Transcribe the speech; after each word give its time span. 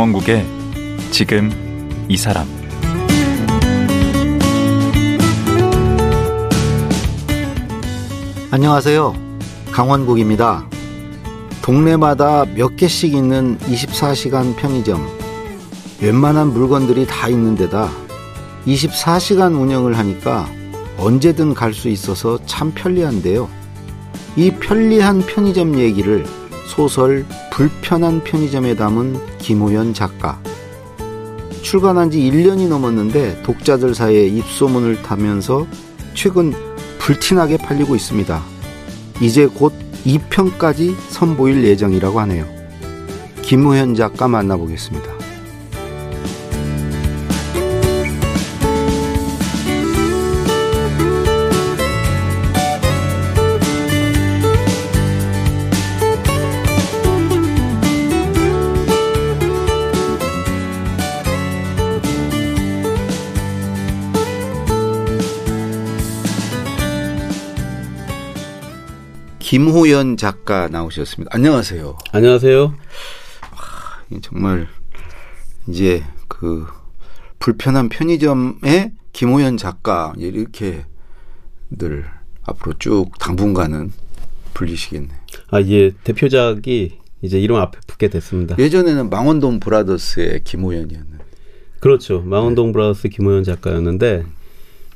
강원국의 0.00 0.46
지금 1.10 1.50
이 2.08 2.16
사람 2.16 2.46
안녕하세요. 8.50 9.14
강원국입니다. 9.70 10.66
동네마다 11.60 12.46
몇 12.46 12.76
개씩 12.76 13.12
있는 13.12 13.58
24시간 13.58 14.56
편의점. 14.56 15.06
웬만한 16.00 16.54
물건들이 16.54 17.06
다 17.06 17.28
있는 17.28 17.54
데다 17.54 17.90
24시간 18.66 19.60
운영을 19.60 19.98
하니까 19.98 20.48
언제든 20.96 21.52
갈 21.52 21.74
수 21.74 21.90
있어서 21.90 22.38
참 22.46 22.72
편리한데요. 22.72 23.50
이 24.36 24.50
편리한 24.50 25.20
편의점 25.20 25.78
얘기를 25.78 26.24
소설 26.70 27.26
불편한 27.50 28.22
편의점에 28.22 28.76
담은 28.76 29.38
김호연 29.38 29.92
작가. 29.92 30.40
출간한 31.62 32.12
지 32.12 32.18
1년이 32.20 32.68
넘었는데 32.68 33.42
독자들 33.42 33.92
사이에 33.92 34.28
입소문을 34.28 35.02
타면서 35.02 35.66
최근 36.14 36.52
불티나게 37.00 37.56
팔리고 37.56 37.96
있습니다. 37.96 38.40
이제 39.20 39.46
곧 39.46 39.72
2편까지 40.06 40.94
선보일 41.08 41.64
예정이라고 41.64 42.20
하네요. 42.20 42.46
김호현 43.42 43.96
작가 43.96 44.28
만나보겠습니다. 44.28 45.19
김호연 69.50 70.16
작가 70.16 70.68
나오셨습니다. 70.68 71.34
안녕하세요. 71.34 71.98
안녕하세요. 72.12 72.72
정말 74.22 74.68
이제 75.66 76.04
그 76.28 76.68
불편한 77.40 77.88
편의점에 77.88 78.92
김호연 79.12 79.56
작가 79.56 80.12
이렇게 80.18 80.84
늘 81.68 82.04
앞으로 82.44 82.74
쭉 82.78 83.10
당분간은 83.18 83.90
불리시겠네. 84.54 85.08
아, 85.50 85.60
예. 85.62 85.90
대표작이 86.04 86.98
이제 87.22 87.40
이름 87.40 87.56
앞에 87.56 87.80
붙게 87.88 88.06
됐습니다. 88.06 88.54
예전에는 88.56 89.10
망원동 89.10 89.58
브라더스의 89.58 90.44
김호연이었는데. 90.44 91.24
그렇죠. 91.80 92.20
망원동 92.20 92.66
네. 92.68 92.72
브라더스 92.72 93.08
김호연 93.08 93.42
작가였는데 93.42 94.26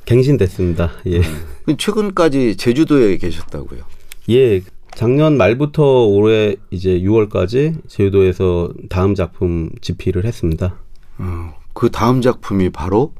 갱신됐습니다. 0.05 0.91
예. 1.07 1.17
음. 1.17 1.75
최근까지 1.77 2.55
제주도에 2.55 3.17
계셨다고요? 3.17 3.95
예, 4.29 4.61
작년 4.95 5.37
말부터 5.37 6.05
올해 6.05 6.55
이제 6.71 6.99
6월까지 7.01 7.87
제주도에서 7.87 8.71
다음 8.89 9.13
작품 9.13 9.69
집필을 9.81 10.25
했습니다. 10.25 10.75
어, 11.19 11.53
그 11.73 11.91
다음 11.91 12.21
작품이 12.21 12.69
바로 12.69 13.13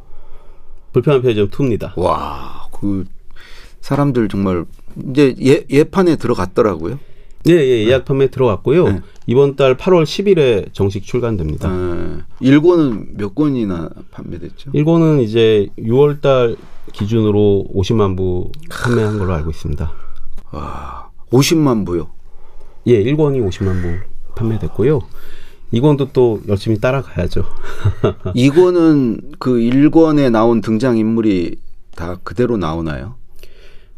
불편한 0.93 1.21
편의점 1.21 1.49
2입니다. 1.49 1.97
와, 1.97 2.67
그 2.71 3.05
사람들 3.81 4.29
정말 4.29 4.65
이제 5.11 5.35
예, 5.43 5.65
예판에 5.69 6.15
들어갔더라고요. 6.15 6.97
예, 7.47 7.53
예, 7.53 7.85
예약 7.85 8.05
판매 8.05 8.27
들어갔고요. 8.27 8.89
네. 8.89 9.01
이번 9.27 9.55
달 9.55 9.77
8월 9.77 10.03
10일에 10.03 10.73
정식 10.73 11.03
출간됩니다. 11.03 11.69
네. 11.69 12.17
1권은 12.41 13.17
몇 13.17 13.35
권이나 13.35 13.89
판매됐죠? 14.09 14.71
1권은 14.71 15.21
이제 15.21 15.67
6월 15.77 16.21
달 16.21 16.55
기준으로 16.93 17.67
50만 17.75 18.17
부 18.17 18.51
판매한 18.69 19.19
걸로 19.19 19.33
알고 19.33 19.51
있습니다. 19.51 20.04
와, 20.51 21.09
50만 21.31 21.85
부요? 21.85 22.07
예, 22.87 23.03
1권이 23.03 23.47
50만 23.47 23.81
부 23.81 24.35
판매됐고요. 24.35 25.01
2권도 25.73 26.09
또 26.13 26.41
열심히 26.47 26.79
따라가야죠. 26.79 27.43
2권은 28.35 29.39
그 29.39 29.51
1권에 29.51 30.29
나온 30.31 30.61
등장 30.61 30.97
인물이 30.97 31.57
다 31.95 32.17
그대로 32.23 32.57
나오나요? 32.57 33.15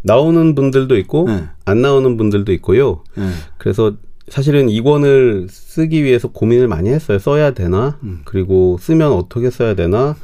나오는 0.02 0.56
분들도 0.56 0.96
있고, 0.98 1.26
네. 1.28 1.50
안 1.66 1.82
나오는 1.82 2.16
분들도 2.18 2.54
있고요. 2.54 3.04
네. 3.16 3.30
그래서 3.58 3.94
사실은 4.30 4.68
2권을 4.68 5.48
쓰기 5.50 6.04
위해서 6.04 6.30
고민을 6.30 6.68
많이 6.68 6.90
했어요. 6.90 7.20
써야 7.20 7.52
되나? 7.52 7.98
음. 8.04 8.22
그리고 8.26 8.78
쓰면 8.80 9.12
어떻게 9.12 9.50
써야 9.50 9.74
되나? 9.74 10.16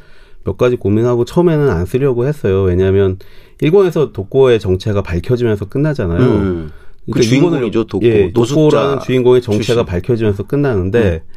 몇 0.44 0.58
가지 0.58 0.76
고민하고 0.76 1.26
처음에는 1.26 1.70
안 1.70 1.86
쓰려고 1.86 2.26
했어요. 2.28 2.64
왜냐하면 2.64 3.18
일본에서 3.62 4.12
독고의 4.12 4.60
정체가 4.60 5.02
밝혀지면서 5.04 5.66
끝나잖아요. 5.66 6.20
음. 6.22 6.72
그 7.12 7.22
주인공이죠, 7.22 7.86
독고. 7.86 8.06
예, 8.06 8.32
독고라는 8.32 9.00
주인공의 9.02 9.42
정체가 9.42 9.82
출신. 9.82 9.86
밝혀지면서 9.86 10.44
끝나는데 10.44 11.24
음. 11.28 11.34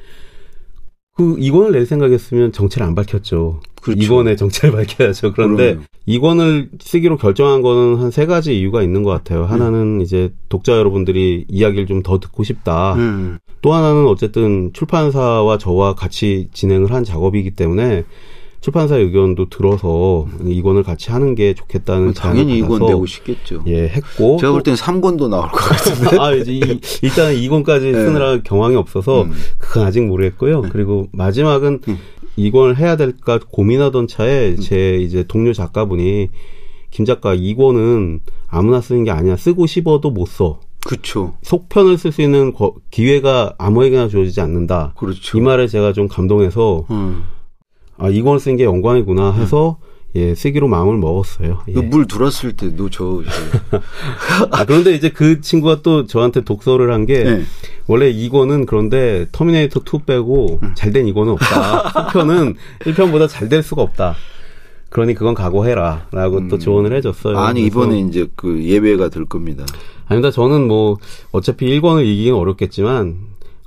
그 1.16 1.34
이권을 1.38 1.72
낼 1.72 1.87
생각했으면 1.87 2.53
정체를 2.53 2.87
안 2.87 2.94
밝혔죠. 2.94 3.60
그렇죠. 3.81 4.03
이권의 4.03 4.37
정체를 4.37 4.75
밝혀야죠. 4.76 5.32
그런데 5.32 5.65
그러면. 5.75 5.87
이권을 6.05 6.71
쓰기로 6.78 7.16
결정한 7.16 7.62
거는 7.62 7.97
한 8.03 8.10
세 8.10 8.26
가지 8.26 8.59
이유가 8.60 8.82
있는 8.82 9.03
것 9.03 9.10
같아요. 9.10 9.44
하나는 9.47 9.97
음. 9.97 10.00
이제 10.03 10.32
독자 10.50 10.72
여러분들이 10.76 11.47
이야기를 11.49 11.87
좀 11.87 12.03
더 12.03 12.21
듣고 12.21 12.44
싶다. 12.44 12.94
음. 12.97 13.38
또 13.62 13.72
하나는 13.72 14.06
어쨌든 14.06 14.71
출판사와 14.75 15.56
저와 15.59 15.94
같이 15.94 16.49
진행을 16.53 16.93
한 16.93 17.03
작업이기 17.03 17.53
때문에 17.53 18.05
출판사 18.61 18.97
의견도 18.97 19.49
들어서 19.49 20.27
이권을 20.44 20.83
같이 20.83 21.11
하는 21.11 21.34
게 21.34 21.55
좋겠다는 21.55 22.15
당연히 22.15 22.59
이권 22.59 22.87
내고 22.87 23.06
싶겠죠. 23.06 23.62
예, 23.67 23.89
했고 23.89 24.39
제가 24.39 24.53
볼 24.53 24.62
때는 24.62 24.77
3권도 24.77 25.28
나올 25.28 25.49
것 25.49 25.56
같은데. 25.56 26.17
아, 26.21 26.33
이제 26.33 26.53
이, 26.53 26.61
일단 27.03 27.34
2권까지 27.34 27.93
네. 27.93 27.93
쓰느라 27.93 28.39
경황이 28.43 28.75
없어서 28.77 29.22
음. 29.22 29.33
그건 29.59 29.87
아직 29.87 30.05
모르겠고요. 30.05 30.62
네. 30.62 30.69
그리고 30.72 31.09
마지막은 31.12 31.81
음. 31.87 31.99
이권을 32.37 32.77
해야 32.78 32.97
될까 32.97 33.39
고민하던 33.39 34.09
차에 34.09 34.50
음. 34.50 34.61
제 34.61 34.97
이제 34.97 35.25
동료 35.27 35.53
작가분이 35.53 36.28
김 36.91 37.05
작가 37.05 37.34
이권은 37.34 38.21
아무나 38.49 38.81
쓰는 38.81 39.05
게 39.05 39.11
아니야. 39.11 39.37
쓰고 39.37 39.67
싶어도 39.67 40.11
못 40.11 40.27
써. 40.27 40.61
그렇죠. 40.87 41.34
속편을 41.43 41.99
쓸 41.99 42.12
수 42.12 42.23
있는 42.23 42.53
기회가 42.91 43.55
아무에게나 43.59 44.09
주어지지 44.09 44.41
않는다. 44.41 44.94
그렇죠. 44.97 45.37
이 45.37 45.41
말에 45.41 45.67
제가 45.67 45.93
좀 45.93 46.06
감동해서 46.06 46.87
음. 46.91 47.25
아 47.99 48.09
이걸 48.09 48.39
쓴게 48.41 48.65
영광이구나 48.65 49.33
해서 49.33 49.79
음. 49.81 49.87
예 50.17 50.34
쓰기로 50.34 50.69
마음을 50.69 50.97
먹었어요. 50.97 51.61
예. 51.69 51.81
물 51.81 52.07
들었을 52.07 52.55
때도 52.55 52.89
저 52.91 53.23
아, 54.51 54.65
그런데 54.65 54.95
이제 54.95 55.11
그 55.11 55.41
친구가 55.41 55.83
또 55.83 56.06
저한테 56.06 56.41
독서를 56.43 56.93
한게 56.93 57.25
네. 57.25 57.43
원래 57.87 58.09
이거는 58.09 58.65
그런데 58.67 59.27
터미네이터 59.33 59.81
2 59.81 60.05
빼고 60.06 60.61
음. 60.62 60.73
잘된 60.75 61.06
이거는 61.06 61.33
없다. 61.33 62.09
2편은 62.12 62.55
1편보다 62.81 63.29
잘 63.29 63.49
될 63.49 63.62
수가 63.62 63.83
없다. 63.83 64.15
그러니 64.89 65.15
그건 65.15 65.35
각오해라. 65.35 66.06
라고 66.12 66.38
음. 66.38 66.49
또 66.49 66.59
조언을 66.59 66.97
해줬어요. 66.97 67.37
아니, 67.38 67.67
이번에 67.67 68.00
이제 68.00 68.29
그 68.37 68.62
예외가 68.65 69.09
될 69.09 69.26
겁니다. 69.26 69.67
아닙니다. 70.06 70.31
저는 70.31 70.67
뭐, 70.69 70.97
어차피 71.32 71.67
1권을 71.67 72.06
이기긴 72.06 72.32
어렵겠지만, 72.35 73.17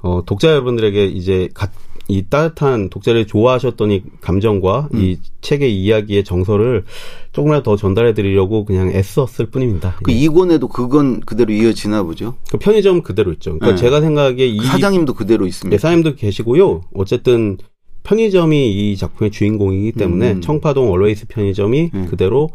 어, 0.01 0.24
독자 0.25 0.48
여러분들에게 0.50 1.06
이제 1.07 1.50
가, 1.53 1.68
이 2.09 2.23
따뜻한 2.27 2.89
독자를 2.89 3.27
좋아하셨더니 3.27 4.03
감정과 4.19 4.89
음. 4.94 5.00
이 5.00 5.19
책의 5.41 5.73
이야기의 5.73 6.23
정서를 6.23 6.83
조금이라도 7.31 7.63
더 7.63 7.75
전달해 7.75 8.13
드리려고 8.15 8.65
그냥 8.65 8.89
애썼을 8.89 9.51
뿐입니다. 9.51 9.95
그 10.03 10.11
예. 10.11 10.15
이권에도 10.15 10.67
그건 10.67 11.19
그대로 11.21 11.53
이어지나 11.53 12.01
보죠. 12.03 12.35
그 12.50 12.57
편의점 12.57 13.03
그대로 13.03 13.31
있죠. 13.33 13.59
그러니까 13.59 13.75
네. 13.75 13.75
제가 13.75 14.01
생각하기에 14.01 14.47
이그 14.47 14.65
사장님도 14.65 15.13
그대로 15.13 15.45
있습니다. 15.45 15.73
네, 15.73 15.79
사장님도 15.79 16.15
계시고요. 16.15 16.81
어쨌든 16.95 17.57
편의점이 18.01 18.91
이 18.91 18.97
작품의 18.97 19.29
주인공이기 19.29 19.91
때문에 19.91 20.33
음. 20.33 20.41
청파동 20.41 20.91
얼웨이스 20.91 21.27
편의점이 21.27 21.91
음. 21.94 22.07
그대로 22.09 22.50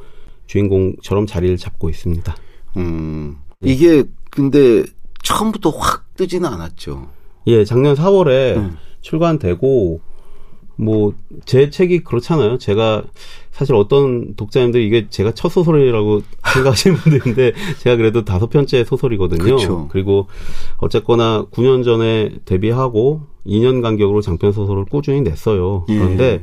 주인공처럼 0.48 1.26
자리를 1.26 1.56
잡고 1.58 1.88
있습니다. 1.90 2.36
음. 2.78 3.36
이게 3.62 4.02
근데 4.30 4.82
처음부터 5.22 5.70
확 5.70 6.16
뜨지는 6.16 6.48
않았죠. 6.48 7.08
예, 7.46 7.64
작년 7.64 7.94
4월에 7.94 8.56
음. 8.56 8.76
출간되고 9.04 10.00
뭐 10.76 11.12
제 11.44 11.70
책이 11.70 12.00
그렇잖아요. 12.04 12.58
제가 12.58 13.04
사실 13.50 13.74
어떤 13.74 14.34
독자님들이 14.34 14.86
이게 14.86 15.06
제가 15.08 15.32
첫 15.32 15.48
소설이라고 15.50 16.22
생각하시는 16.54 16.96
분들인데 16.96 17.52
제가 17.78 17.96
그래도 17.96 18.24
다섯 18.24 18.48
편째 18.48 18.84
소설이거든요. 18.84 19.56
그쵸. 19.56 19.88
그리고 19.90 20.26
어쨌거나 20.78 21.46
9년 21.52 21.84
전에 21.84 22.30
데뷔하고 22.44 23.22
2년 23.46 23.82
간격으로 23.82 24.20
장편 24.20 24.52
소설을 24.52 24.86
꾸준히 24.86 25.20
냈어요. 25.20 25.84
예. 25.88 25.98
그런데 25.98 26.42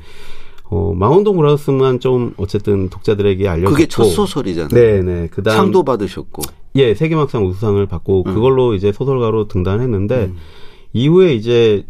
어, 0.65 0.93
망원동 0.95 1.35
브라더스만 1.35 1.99
좀 1.99 2.33
어쨌든 2.37 2.89
독자들에게 2.89 3.47
알려졌고 3.47 3.71
그게 3.73 3.87
첫 3.87 4.05
소설이잖아요. 4.05 4.69
네네. 4.69 5.27
그다음 5.27 5.57
상도 5.57 5.83
받으셨고 5.83 6.43
예 6.75 6.93
세계문학상 6.93 7.45
우수상을 7.45 7.85
받고 7.87 8.23
음. 8.27 8.33
그걸로 8.33 8.73
이제 8.73 8.93
소설가로 8.93 9.47
등단했는데 9.49 10.15
음. 10.25 10.37
이후에 10.93 11.33
이제 11.33 11.85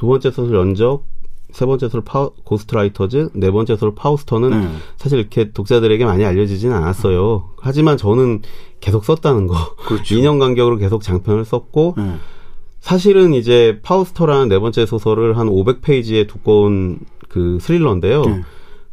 두 0.00 0.06
번째 0.06 0.30
소설 0.30 0.56
연적, 0.56 1.04
세 1.50 1.66
번째 1.66 1.88
소설 1.88 2.00
파우, 2.00 2.30
고스트라이터즈, 2.44 3.32
네 3.34 3.50
번째 3.50 3.74
소설 3.74 3.94
파우스터는 3.94 4.50
음. 4.50 4.78
사실 4.96 5.18
이렇게 5.18 5.50
독자들에게 5.50 6.06
많이 6.06 6.24
알려지지는 6.24 6.74
않았어요. 6.74 7.50
하지만 7.58 7.98
저는 7.98 8.40
계속 8.80 9.04
썼다는 9.04 9.46
거. 9.46 9.74
그렇죠. 9.76 10.14
2년 10.16 10.38
간격으로 10.38 10.78
계속 10.78 11.02
장편을 11.02 11.44
썼고, 11.44 11.96
음. 11.98 12.18
사실은 12.80 13.34
이제 13.34 13.78
파우스터라는 13.82 14.48
네 14.48 14.58
번째 14.58 14.86
소설을 14.86 15.36
한 15.36 15.48
500페이지의 15.48 16.26
두꺼운 16.26 17.00
그 17.28 17.58
스릴러인데요. 17.60 18.22
음. 18.22 18.44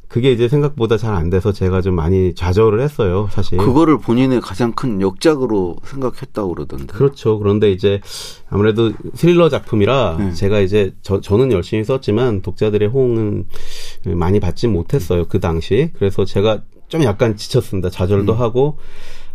그게 0.08 0.32
이제 0.32 0.48
생각보다 0.48 0.96
잘 0.98 1.14
안 1.14 1.30
돼서 1.30 1.52
제가 1.52 1.82
좀 1.82 1.96
많이 1.96 2.34
좌절을 2.34 2.80
했어요, 2.82 3.28
사실. 3.32 3.58
그거를 3.58 3.98
본인의 3.98 4.40
가장 4.42 4.72
큰 4.72 5.02
역작으로 5.02 5.78
생각했다고 5.84 6.54
그러던데. 6.54 6.94
그렇죠. 6.94 7.40
그런데 7.40 7.72
이제 7.72 8.00
아무래도 8.50 8.94
스릴러 9.16 9.50
작품이라 9.50 10.16
네. 10.20 10.34
제가 10.34 10.60
이제 10.60 10.94
저, 11.02 11.20
저는 11.20 11.52
열심히 11.52 11.84
썼지만 11.84 12.42
독자들의 12.42 12.88
호응은 12.88 13.46
많이 14.16 14.40
받지 14.40 14.68
못했어요, 14.68 15.26
그 15.28 15.40
당시. 15.40 15.92
그래서 15.96 16.24
제가 16.24 16.62
좀 16.88 17.04
약간 17.04 17.36
지쳤습니다. 17.36 17.90
좌절도 17.90 18.34
음. 18.34 18.40
하고, 18.40 18.78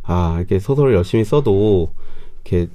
아, 0.05 0.37
이렇게 0.39 0.59
소설을 0.59 0.95
열심히 0.95 1.25
써도 1.25 1.93
이렇게 2.45 2.71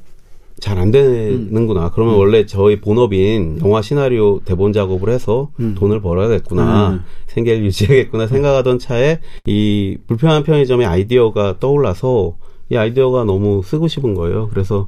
잘 0.60 0.78
안 0.80 0.92
되는구나. 0.92 1.86
음. 1.86 1.90
그러면 1.94 2.16
음. 2.16 2.20
원래 2.20 2.46
저희 2.46 2.82
본업인 2.82 3.60
영화 3.64 3.82
시나리오 3.82 4.40
대본 4.40 4.74
작업을 4.74 5.10
해서 5.14 5.50
음. 5.60 5.76
돈을 5.78 6.02
벌어야겠구나. 6.02 6.90
음. 6.90 7.04
생계를 7.28 7.64
유지해야겠구나 7.66 8.28
생각하던 8.28 8.80
차에 8.80 9.20
이 9.46 9.98
불편한 10.08 10.44
편의점의 10.44 10.88
아이디어가 10.88 11.60
떠올라서 11.60 12.36
이 12.70 12.76
아이디어가 12.76 13.24
너무 13.24 13.62
쓰고 13.64 13.88
싶은 13.88 14.14
거예요. 14.16 14.50
그래서 14.50 14.86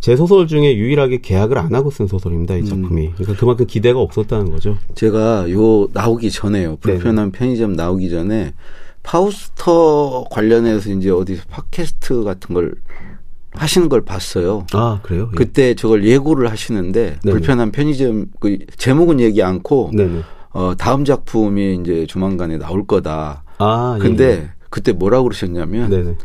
제 0.00 0.16
소설 0.16 0.46
중에 0.46 0.76
유일하게 0.76 1.20
계약을 1.20 1.58
안 1.58 1.74
하고 1.74 1.90
쓴 1.90 2.06
소설입니다. 2.06 2.56
이 2.56 2.60
음. 2.60 2.64
작품이. 2.64 3.10
그러니까 3.14 3.38
그만큼 3.38 3.66
기대가 3.66 4.00
없었다는 4.00 4.50
거죠. 4.50 4.76
제가 4.94 5.50
요 5.50 5.88
나오기 5.92 6.30
전에요. 6.30 6.76
불편한 6.80 7.30
네네. 7.30 7.32
편의점 7.32 7.74
나오기 7.74 8.10
전에 8.10 8.54
파우스터 9.02 10.24
관련해서 10.30 10.90
이제 10.90 11.10
어디서 11.10 11.44
팟캐스트 11.50 12.24
같은 12.24 12.54
걸 12.54 12.74
하시는 13.54 13.88
걸 13.88 14.04
봤어요. 14.04 14.66
아 14.72 15.00
그래요? 15.02 15.28
예. 15.32 15.36
그때 15.36 15.74
저걸 15.74 16.04
예고를 16.04 16.50
하시는데 16.50 17.18
네네. 17.22 17.32
불편한 17.32 17.70
편의점 17.70 18.26
그 18.40 18.58
제목은 18.76 19.20
얘기 19.20 19.42
않고 19.42 19.90
네네. 19.94 20.20
어 20.50 20.74
다음 20.76 21.04
작품이 21.04 21.78
이제 21.80 22.06
조만간에 22.06 22.58
나올 22.58 22.86
거다. 22.86 23.44
아 23.58 23.98
근데 24.00 24.24
예. 24.24 24.50
그때 24.70 24.92
뭐라고 24.92 25.24
그러셨냐면 25.24 25.90
네네. 25.90 26.16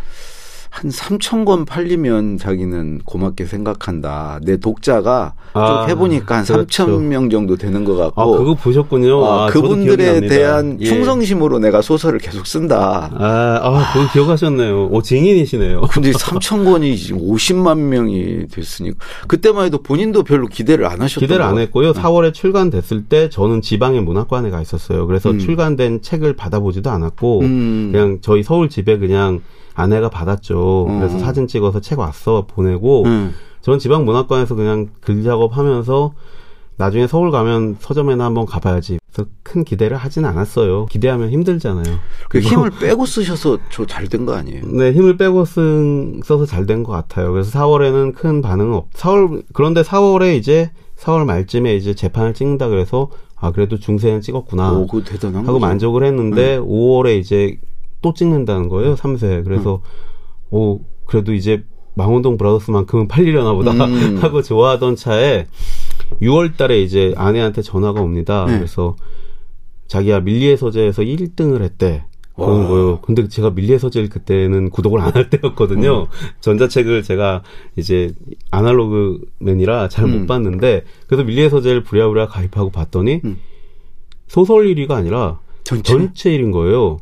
한 0.70 0.92
3천 0.92 1.46
권 1.46 1.66
팔리면 1.66 2.38
자기는 2.38 3.02
고맙게 3.06 3.46
생각한다. 3.46 4.40
내 4.44 4.58
독자가 4.58 5.34
아, 5.54 5.86
쭉 5.86 5.92
해보니까 5.92 6.38
한 6.38 6.46
그렇죠. 6.46 6.86
3천 6.86 7.02
명 7.04 7.30
정도 7.30 7.56
되는 7.56 7.84
것 7.84 7.96
같고. 7.96 8.22
아, 8.22 8.38
그거 8.38 8.54
보셨군요. 8.54 9.26
아, 9.26 9.46
아, 9.46 9.48
그분들에 9.48 10.22
대한 10.28 10.78
예. 10.80 10.86
충성심으로 10.86 11.60
내가 11.60 11.82
소설을 11.82 12.20
계속 12.20 12.46
쓴다. 12.46 13.10
아, 13.14 13.60
아 13.62 13.94
그거 13.94 14.12
기억하셨네요. 14.12 14.90
오, 14.92 15.02
증인이시네요. 15.02 15.82
근데 15.90 16.12
3천 16.12 16.66
권이 16.66 16.98
지금 16.98 17.22
50만 17.22 17.78
명이 17.78 18.48
됐으니까. 18.52 18.98
그때만 19.28 19.66
해도 19.66 19.82
본인도 19.82 20.24
별로 20.24 20.48
기대를 20.48 20.86
안 20.86 21.02
하셨던 21.02 21.22
기대를 21.22 21.44
안 21.44 21.58
했고요. 21.58 21.94
4월에 21.94 22.34
출간됐을 22.34 23.06
때 23.06 23.30
저는 23.30 23.62
지방의 23.62 24.02
문학관에 24.02 24.50
가 24.50 24.62
있었어요. 24.62 25.08
그래서 25.08 25.32
음. 25.32 25.40
출간된 25.40 26.02
책을 26.02 26.36
받아보지도 26.36 26.90
않았고, 26.90 27.42
음. 27.42 27.90
그냥 27.92 28.20
저희 28.22 28.44
서울 28.44 28.70
집에 28.70 28.98
그냥 28.98 29.42
아내가 29.78 30.10
받았죠. 30.10 30.88
음. 30.90 31.00
그래서 31.00 31.20
사진 31.20 31.48
찍어서 31.48 31.80
책 31.80 32.00
왔어 32.00 32.46
보내고 32.48 33.04
음. 33.06 33.34
전 33.62 33.78
지방 33.80 34.06
문학관에서 34.06 34.56
그냥 34.56 34.88
글 35.02 35.24
작업하면서 35.24 36.14
나중에 36.78 37.08
서울 37.08 37.32
가면 37.32 37.78
서점에나 37.80 38.26
한번 38.26 38.46
가봐야지. 38.46 39.00
그래서 39.12 39.30
큰 39.44 39.64
기대를 39.64 39.98
하진 39.98 40.26
않았어요. 40.26 40.86
기대하면 40.88 41.30
힘들잖아요. 41.32 41.84
그 42.30 42.40
힘을 42.40 42.72
빼고 42.80 43.06
쓰셔서 43.06 43.58
저 43.70 43.86
잘 43.86 44.08
된 44.08 44.26
거 44.26 44.34
아니에요? 44.36 44.62
네, 44.66 44.92
힘을 44.94 45.18
빼고 45.18 45.46
쓴, 45.46 46.22
써서 46.24 46.46
잘 46.46 46.66
된 46.68 46.84
것 46.84 46.92
같아요. 46.92 47.32
그래서 47.32 47.58
4월에는 47.60 48.14
큰 48.16 48.42
반응은 48.42 48.74
없. 48.76 48.92
4월 48.94 49.44
그런데 49.54 49.82
4월에 49.82 50.38
이제 50.38 50.72
4월 51.00 51.26
말쯤에 51.26 51.76
이제 51.76 51.94
재판을 51.96 52.34
찍는다 52.36 52.68
그래서 52.68 53.10
아 53.36 53.52
그래도 53.52 53.78
중세는 53.80 54.22
찍었구나. 54.22 54.74
오, 54.74 54.88
그 54.88 55.04
대단한 55.04 55.42
하고 55.48 55.54
거죠. 55.54 55.60
만족을 55.60 56.04
했는데 56.04 56.58
네. 56.58 56.60
5월에 56.60 57.20
이제 57.20 57.58
또 58.02 58.14
찍는다는 58.14 58.70
거예요. 58.70 58.96
3세. 58.96 59.44
그래서 59.44 59.76
음. 59.76 59.82
오 60.52 60.80
그래도 61.06 61.34
이제 61.34 61.64
망원동 61.96 62.38
브라더스만큼은 62.38 63.08
팔리려나 63.08 63.54
보다 63.54 63.72
음. 63.72 64.18
하고 64.22 64.42
좋아하던 64.42 64.96
차에 64.96 65.48
6월 66.22 66.56
달에 66.58 66.82
이제 66.82 67.14
아내한테 67.18 67.62
전화가 67.62 68.02
옵니다. 68.02 68.46
네. 68.46 68.58
그래서 68.58 68.96
자기야 69.88 70.20
밀리의 70.22 70.58
서재에서 70.58 71.02
1등을 71.02 71.62
했대. 71.64 72.06
그런 72.36 72.68
거요. 72.68 73.00
근데 73.02 73.28
제가 73.28 73.50
밀리의 73.50 73.80
서재를 73.80 74.10
그때는 74.10 74.70
구독을 74.70 75.02
안 75.02 75.16
할 75.16 75.28
때였거든요. 75.32 76.02
음. 76.04 76.06
전자책을 76.40 77.02
제가 77.02 77.42
이제 77.78 78.14
아날로그맨이라 78.52 79.90
잘못 79.90 80.16
음. 80.18 80.28
봤는데 80.28 80.84
그래서 81.08 81.24
밀리의 81.24 81.50
서재를 81.50 81.84
부랴부랴 81.84 82.28
가입하고 82.28 82.70
봤더니 82.70 83.22
음. 83.26 83.40
소설 84.28 84.68
1위가 84.68 84.92
아니라 84.92 85.40
전체? 85.64 85.94
전체 85.94 86.30
1위인 86.32 86.52
거예요. 86.52 87.00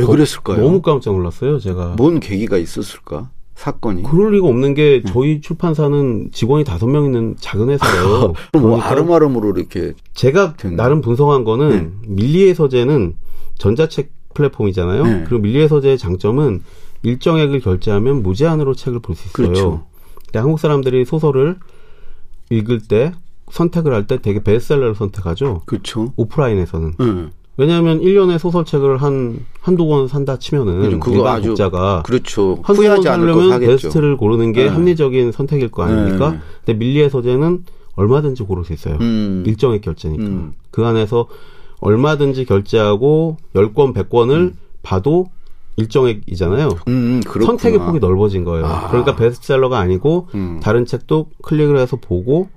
왜 0.00 0.06
그랬을까요? 0.06 0.60
너무 0.62 0.80
깜짝 0.82 1.12
놀랐어요, 1.12 1.58
제가. 1.58 1.94
뭔 1.96 2.20
계기가 2.20 2.56
있었을까? 2.58 3.30
사건이. 3.54 4.04
그럴 4.04 4.32
리가 4.34 4.46
없는 4.46 4.74
게 4.74 5.02
네. 5.04 5.12
저희 5.12 5.40
출판사는 5.40 6.30
직원이 6.32 6.62
다섯 6.64 6.86
명 6.86 7.04
있는 7.06 7.34
작은 7.40 7.68
회사예요. 7.70 8.32
뭐 8.60 8.80
아름아름으로 8.80 9.50
이렇게 9.56 9.94
제가 10.14 10.54
됐나? 10.54 10.84
나름 10.84 11.00
분석한 11.00 11.42
거는 11.44 11.68
네. 11.70 11.90
밀리의 12.06 12.54
서재는 12.54 13.14
전자책 13.58 14.12
플랫폼이잖아요. 14.34 15.02
네. 15.04 15.24
그리고 15.26 15.42
밀리의 15.42 15.68
서재의 15.68 15.98
장점은 15.98 16.62
일정액을 17.02 17.60
결제하면 17.60 18.22
무제한으로 18.22 18.74
책을 18.74 19.00
볼 19.00 19.16
수 19.16 19.26
있어요. 19.26 19.32
그렇죠. 19.52 19.86
근데 20.26 20.38
한국 20.38 20.60
사람들이 20.60 21.04
소설을 21.04 21.56
읽을 22.50 22.80
때 22.86 23.12
선택을 23.50 23.92
할 23.94 24.06
때 24.06 24.18
되게 24.22 24.40
베스트셀러를 24.42 24.94
선택하죠. 24.94 25.62
그렇죠. 25.66 26.12
오프라인에서는. 26.16 26.94
네. 26.98 27.26
왜냐하면 27.58 28.00
1년에 28.00 28.38
소설책을 28.38 29.02
한, 29.02 29.44
한두 29.60 29.86
권 29.86 30.06
산다 30.06 30.38
치면은 30.38 31.00
그거 31.00 31.16
일반 31.16 31.42
독자가 31.42 32.04
그렇죠. 32.06 32.60
한두 32.62 32.82
권 32.82 33.02
사려면 33.02 33.58
베스트를 33.58 34.16
고르는 34.16 34.52
게 34.52 34.64
네. 34.64 34.68
합리적인 34.68 35.32
선택일 35.32 35.68
거 35.70 35.82
아닙니까? 35.82 36.30
네. 36.30 36.38
근데 36.64 36.78
밀리의 36.78 37.10
서재는 37.10 37.64
얼마든지 37.96 38.44
고를 38.44 38.64
수 38.64 38.72
있어요. 38.72 38.96
음. 39.00 39.42
일정액 39.44 39.80
결제니까. 39.80 40.22
음. 40.22 40.52
그 40.70 40.86
안에서 40.86 41.26
얼마든지 41.80 42.44
결제하고 42.44 43.38
10권, 43.54 43.92
100권을 43.92 44.30
음. 44.30 44.56
봐도 44.84 45.26
일정액이잖아요. 45.78 46.68
음, 46.86 47.20
선택의 47.24 47.80
폭이 47.80 47.98
넓어진 47.98 48.44
거예요. 48.44 48.66
아. 48.66 48.88
그러니까 48.88 49.16
베스트셀러가 49.16 49.78
아니고 49.78 50.28
음. 50.34 50.60
다른 50.62 50.86
책도 50.86 51.30
클릭을 51.42 51.76
해서 51.76 51.96
보고 52.00 52.48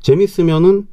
재밌으면은 0.00 0.86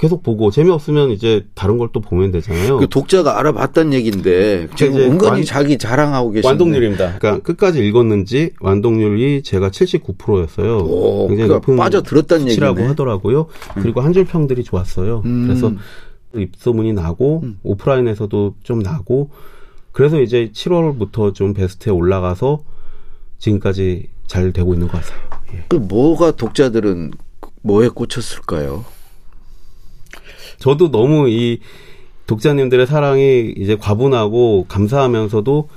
계속 0.00 0.22
보고 0.22 0.50
재미없으면 0.50 1.10
이제 1.10 1.46
다른 1.54 1.76
걸 1.78 1.90
또 1.92 2.00
보면 2.00 2.30
되잖아요. 2.30 2.78
그 2.78 2.88
독자가 2.88 3.38
알아봤다는 3.38 3.92
얘기인데 3.92 4.68
지금 4.76 4.96
은근히 4.96 5.30
완, 5.30 5.44
자기 5.44 5.76
자랑하고 5.76 6.30
계시네. 6.30 6.48
완독률입니다. 6.48 7.18
그러니까 7.18 7.42
끝까지 7.42 7.80
읽었는지 7.86 8.52
완독률이 8.60 9.42
제가 9.42 9.70
79%였어요. 9.70 10.78
오, 10.78 11.26
굉장히 11.28 11.48
그러니까 11.48 11.54
높은 11.54 11.76
빠져들었다는 11.76 12.48
얘기라고 12.48 12.82
하더라고요. 12.84 13.46
음. 13.76 13.82
그리고 13.82 14.00
한 14.00 14.12
줄 14.12 14.24
평들이 14.24 14.64
좋았어요. 14.64 15.22
음. 15.24 15.46
그래서 15.48 15.72
입소문이 16.36 16.92
나고 16.92 17.40
음. 17.42 17.58
오프라인에서도 17.64 18.54
좀 18.62 18.78
나고 18.78 19.30
그래서 19.92 20.20
이제 20.20 20.50
7월부터 20.54 21.34
좀 21.34 21.52
베스트에 21.54 21.92
올라가서 21.92 22.60
지금까지 23.38 24.08
잘 24.28 24.52
되고 24.52 24.74
있는 24.74 24.86
것 24.88 25.00
같아요. 25.02 25.20
예. 25.54 25.64
그 25.68 25.76
뭐가 25.76 26.30
독자들은 26.32 27.10
뭐에 27.62 27.88
꽂혔을까요? 27.88 28.84
저도 30.60 30.92
너무 30.92 31.28
이 31.28 31.58
독자님들의 32.28 32.86
사랑이 32.86 33.52
이제 33.56 33.76
과분하고 33.76 34.66
감사하면서도 34.68 35.68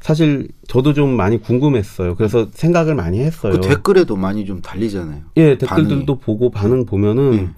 사실 0.00 0.48
저도 0.68 0.94
좀 0.94 1.10
많이 1.16 1.40
궁금했어요. 1.40 2.14
그래서 2.14 2.46
생각을 2.52 2.94
많이 2.94 3.18
했어요. 3.18 3.54
그 3.54 3.60
댓글에도 3.60 4.14
많이 4.14 4.46
좀 4.46 4.62
달리잖아요. 4.62 5.22
예, 5.36 5.58
댓글들도 5.58 6.06
반응이. 6.06 6.20
보고 6.20 6.50
반응 6.50 6.86
보면은 6.86 7.32
음. 7.32 7.54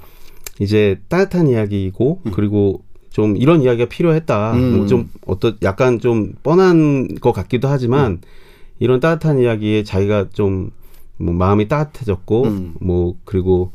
이제 0.59 0.99
따뜻한 1.09 1.49
이야기이고 1.49 2.23
음. 2.25 2.33
그리고 2.35 2.83
좀 3.11 3.37
이런 3.37 3.61
이야기가 3.61 3.91
필요했다. 3.91 4.55
음. 4.55 4.77
뭐좀 4.79 5.11
어떤 5.27 5.59
약간 5.63 6.01
좀 6.01 6.33
뻔한 6.43 7.17
것 7.17 7.33
같기도 7.33 7.69
하지만 7.69 8.13
음. 8.13 8.21
이런 8.79 8.99
따뜻한 9.01 9.39
이야기에 9.39 9.83
자기가 9.83 10.31
좀 10.33 10.71
뭐 11.23 11.33
마음이 11.35 11.69
따뜻해졌고 11.69 12.45
음. 12.45 12.75
뭐 12.81 13.15
그리고 13.25 13.73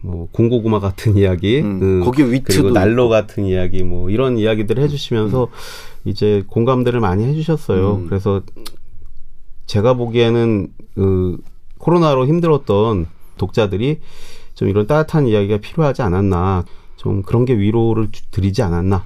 뭐 0.00 0.28
공고구마 0.32 0.80
같은 0.80 1.16
이야기, 1.16 1.60
음, 1.60 1.80
음, 1.82 2.04
거기 2.04 2.30
위트도 2.30 2.62
그리고 2.62 2.70
난로 2.70 3.08
같은 3.08 3.44
이야기, 3.44 3.82
뭐 3.82 4.10
이런 4.10 4.38
이야기들을 4.38 4.82
해주시면서 4.84 5.44
음. 5.44 5.48
이제 6.04 6.44
공감들을 6.46 6.98
많이 7.00 7.24
해주셨어요. 7.24 7.96
음. 7.96 8.06
그래서 8.06 8.42
제가 9.66 9.94
보기에는 9.94 10.68
그 10.94 11.38
코로나로 11.78 12.26
힘들었던 12.26 13.06
독자들이 13.36 14.00
좀 14.54 14.68
이런 14.68 14.86
따뜻한 14.86 15.26
이야기가 15.26 15.58
필요하지 15.58 16.02
않았나. 16.02 16.64
좀 16.96 17.22
그런 17.22 17.44
게 17.44 17.56
위로를 17.56 18.08
드리지 18.32 18.62
않았나. 18.62 19.04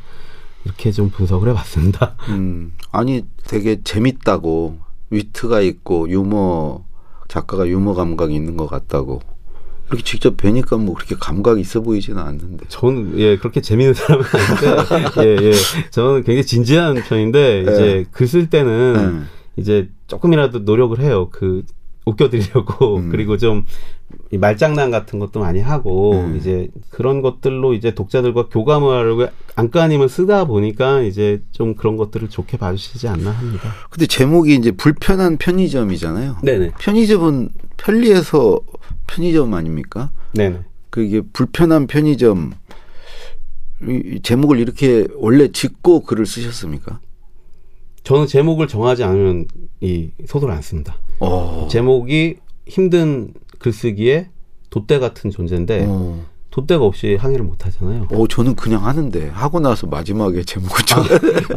이렇게 0.64 0.92
좀 0.92 1.10
분석을 1.10 1.48
해봤습니다. 1.50 2.14
음, 2.30 2.72
아니 2.90 3.26
되게 3.44 3.82
재밌다고 3.82 4.78
위트가 5.10 5.60
있고 5.60 6.08
유머 6.08 6.84
작가가 7.28 7.66
유머 7.66 7.94
감각이 7.94 8.34
있는 8.34 8.56
것 8.56 8.66
같다고 8.66 9.20
그렇게 9.92 10.04
직접 10.04 10.38
뵈니까 10.38 10.78
뭐 10.78 10.94
그렇게 10.94 11.14
감각이 11.18 11.60
있어 11.60 11.82
보이지는 11.82 12.18
않는데. 12.18 12.64
저는 12.68 13.18
예 13.18 13.36
그렇게 13.36 13.60
재밌는 13.60 13.92
사람은 13.92 14.24
아닌데 14.24 15.22
예 15.42 15.46
예. 15.48 15.52
저는 15.90 16.24
굉장히 16.24 16.44
진지한 16.46 16.94
편인데 16.94 17.62
네. 17.66 17.72
이제 17.72 18.06
글 18.10 18.26
쓸 18.26 18.48
때는 18.48 18.92
네. 19.20 19.26
이제 19.56 19.90
조금이라도 20.06 20.60
노력을 20.60 20.98
해요. 21.00 21.28
그 21.30 21.62
웃겨드리려고 22.06 22.96
음. 22.96 23.10
그리고 23.12 23.36
좀 23.36 23.66
말장난 24.32 24.90
같은 24.90 25.18
것도 25.18 25.40
많이 25.40 25.60
하고 25.60 26.12
음. 26.14 26.36
이제 26.36 26.68
그런 26.90 27.20
것들로 27.20 27.74
이제 27.74 27.94
독자들과 27.94 28.48
교감을 28.48 28.88
하려고 28.88 29.26
안간힘을 29.56 30.08
쓰다 30.08 30.46
보니까 30.46 31.02
이제 31.02 31.42
좀 31.52 31.74
그런 31.74 31.98
것들을 31.98 32.30
좋게 32.30 32.56
봐주시지 32.56 33.08
않나 33.08 33.30
합니다. 33.30 33.70
근데 33.90 34.06
제목이 34.06 34.54
이제 34.54 34.70
불편한 34.70 35.36
편의점이잖아요. 35.36 36.38
네네. 36.42 36.70
편의점은 36.78 37.50
편리해서 37.76 38.60
편의점 39.06 39.54
아닙니까? 39.54 40.10
네네. 40.34 40.60
그게 40.90 41.22
불편한 41.32 41.86
편의점 41.86 42.52
이 43.82 44.20
제목을 44.22 44.58
이렇게 44.58 45.06
원래 45.16 45.48
짓고 45.48 46.00
글을 46.00 46.26
쓰셨습니까? 46.26 47.00
저는 48.04 48.26
제목을 48.26 48.68
정하지 48.68 49.04
않으면 49.04 49.46
이 49.80 50.10
소설을 50.26 50.54
안 50.54 50.62
씁니다. 50.62 50.98
오. 51.20 51.26
어. 51.26 51.68
제목이 51.70 52.36
힘든 52.66 53.32
글쓰기에 53.58 54.28
돛대 54.70 54.98
같은 54.98 55.30
존재인데 55.30 55.86
오. 55.86 56.20
어. 56.52 56.54
돛대가 56.54 56.84
없이 56.84 57.16
항해를 57.18 57.44
못 57.44 57.64
하잖아요. 57.66 58.08
어, 58.10 58.28
저는 58.28 58.54
그냥 58.54 58.84
하는데 58.86 59.28
하고 59.30 59.58
나서 59.58 59.86
마지막에 59.86 60.42
제목을 60.44 60.84
정. 60.84 61.02
아, 61.02 61.06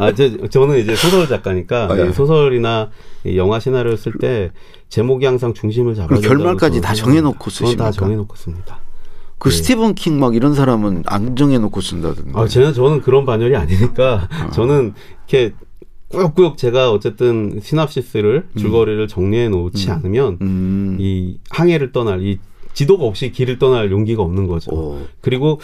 아 0.06 0.14
제, 0.14 0.36
저는 0.48 0.78
이제 0.78 0.96
소설 0.96 1.28
작가니까 1.28 1.88
아, 1.90 1.98
예. 1.98 2.12
소설이나 2.12 2.90
영화 3.36 3.60
시나리오 3.60 3.96
쓸때 3.96 4.50
제목이 4.88 5.26
항상 5.26 5.52
중심을 5.52 5.94
잡아야 5.94 6.20
결말까지 6.20 6.80
다 6.80 6.94
정해놓고 6.94 7.50
쓰십니까? 7.50 7.84
다 7.84 7.90
정해놓고 7.90 8.34
씁니다. 8.36 8.80
그 9.38 9.50
네. 9.50 9.56
스티븐 9.56 9.94
킹 9.94 10.18
막 10.18 10.34
이런 10.34 10.54
사람은 10.54 11.02
안 11.06 11.36
정해놓고 11.36 11.80
쓴다던데. 11.80 12.32
아, 12.34 12.46
저는 12.46 12.72
저는 12.72 13.02
그런 13.02 13.26
반열이 13.26 13.54
아니니까 13.54 14.28
아. 14.30 14.50
저는 14.52 14.94
이렇게 15.28 15.54
꾸역꾸역 16.08 16.56
제가 16.56 16.90
어쨌든 16.90 17.60
시납시스를 17.62 18.48
음. 18.50 18.58
줄거리를 18.58 19.06
정리해 19.08 19.48
놓지 19.48 19.88
음. 19.88 19.92
않으면 19.92 20.38
음. 20.40 20.96
이 21.00 21.38
항해를 21.50 21.92
떠날 21.92 22.22
이 22.22 22.38
지도가 22.76 23.06
없이 23.06 23.32
길을 23.32 23.58
떠날 23.58 23.90
용기가 23.90 24.22
없는 24.22 24.46
거죠. 24.46 24.70
오. 24.70 25.06
그리고 25.22 25.60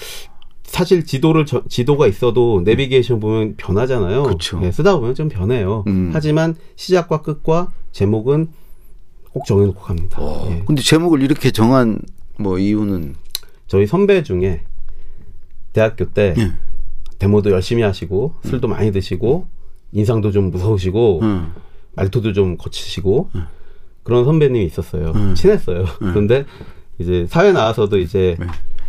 사실 0.62 1.04
지도를 1.04 1.44
저, 1.44 1.62
지도가 1.68 2.06
있어도 2.06 2.62
내비게이션 2.64 3.20
보면 3.20 3.54
변하잖아요. 3.58 4.38
네, 4.62 4.72
쓰다 4.72 4.96
보면 4.98 5.14
좀 5.14 5.28
변해요. 5.28 5.84
음. 5.88 6.10
하지만 6.14 6.56
시작과 6.76 7.20
끝과 7.20 7.70
제목은 7.92 8.48
꼭 9.30 9.44
정해놓고 9.44 9.78
갑니다. 9.80 10.22
예. 10.48 10.62
근데 10.64 10.80
제목을 10.80 11.20
이렇게 11.20 11.50
정한 11.50 12.00
뭐 12.38 12.58
이유는 12.58 13.14
저희 13.66 13.86
선배 13.86 14.22
중에 14.22 14.62
대학교 15.74 16.06
때 16.06 16.32
예. 16.38 16.52
데모도 17.18 17.50
열심히 17.50 17.82
하시고 17.82 18.36
술도 18.44 18.68
많이 18.68 18.90
드시고 18.90 19.48
인상도 19.92 20.30
좀 20.30 20.50
무서우시고 20.50 21.20
음. 21.20 21.52
말투도 21.92 22.32
좀 22.32 22.56
거치시고 22.56 23.28
음. 23.34 23.44
그런 24.02 24.24
선배님이 24.24 24.64
있었어요. 24.64 25.12
음. 25.14 25.34
친했어요. 25.34 25.84
그런데 25.98 26.46
이제 27.02 27.26
사회 27.28 27.52
나와서도 27.52 27.98
이제 27.98 28.36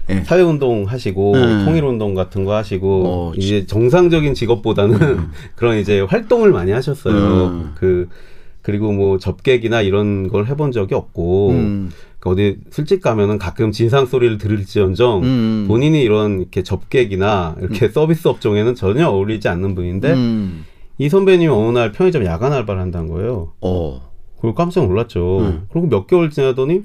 네. 0.08 0.24
사회운동 0.24 0.86
하시고 0.86 1.34
음. 1.34 1.65
통일운동 1.65 2.13
같은 2.13 2.43
거 2.46 2.55
하시고 2.55 3.03
어, 3.05 3.34
이제 3.36 3.65
정상적인 3.65 4.34
직업보다는 4.34 5.01
음. 5.01 5.32
그런 5.55 5.77
이제 5.77 6.01
활동을 6.01 6.51
많이 6.51 6.72
하셨어요. 6.72 7.48
음. 7.48 7.72
그 7.75 8.10
그리고 8.62 8.91
뭐 8.91 9.17
접객이나 9.17 9.82
이런 9.82 10.29
걸 10.29 10.46
해본 10.48 10.72
적이 10.72 10.96
없고 10.96 11.50
그러니까 11.50 12.29
어디 12.29 12.58
술집 12.70 13.01
가면은 13.01 13.38
가끔 13.38 13.74
진상 13.74 14.05
소리를 14.05 14.38
들을지언정 14.38 15.65
본인이 15.67 16.01
이런 16.01 16.39
이렇게 16.39 16.63
접객이나 16.63 17.58
이렇게 17.60 17.89
서비스 17.89 18.29
업종에는 18.29 18.75
전혀 18.75 19.10
어울리지 19.10 19.50
않는 19.50 19.75
분인데 19.75 20.15
이 20.98 21.10
선배님이 21.10 21.51
어느 21.51 21.77
날 21.77 21.91
편의점 21.91 22.24
야간 22.24 22.53
알바를 22.53 22.82
한다는 22.82 23.10
거예요. 23.10 23.51
어. 23.60 24.13
그리고 24.39 24.55
깜짝 24.55 24.88
놀랐죠. 24.88 25.39
음. 25.39 25.67
그리고 25.72 25.88
몇 25.88 26.08
개월 26.08 26.29
지나더니 26.29 26.84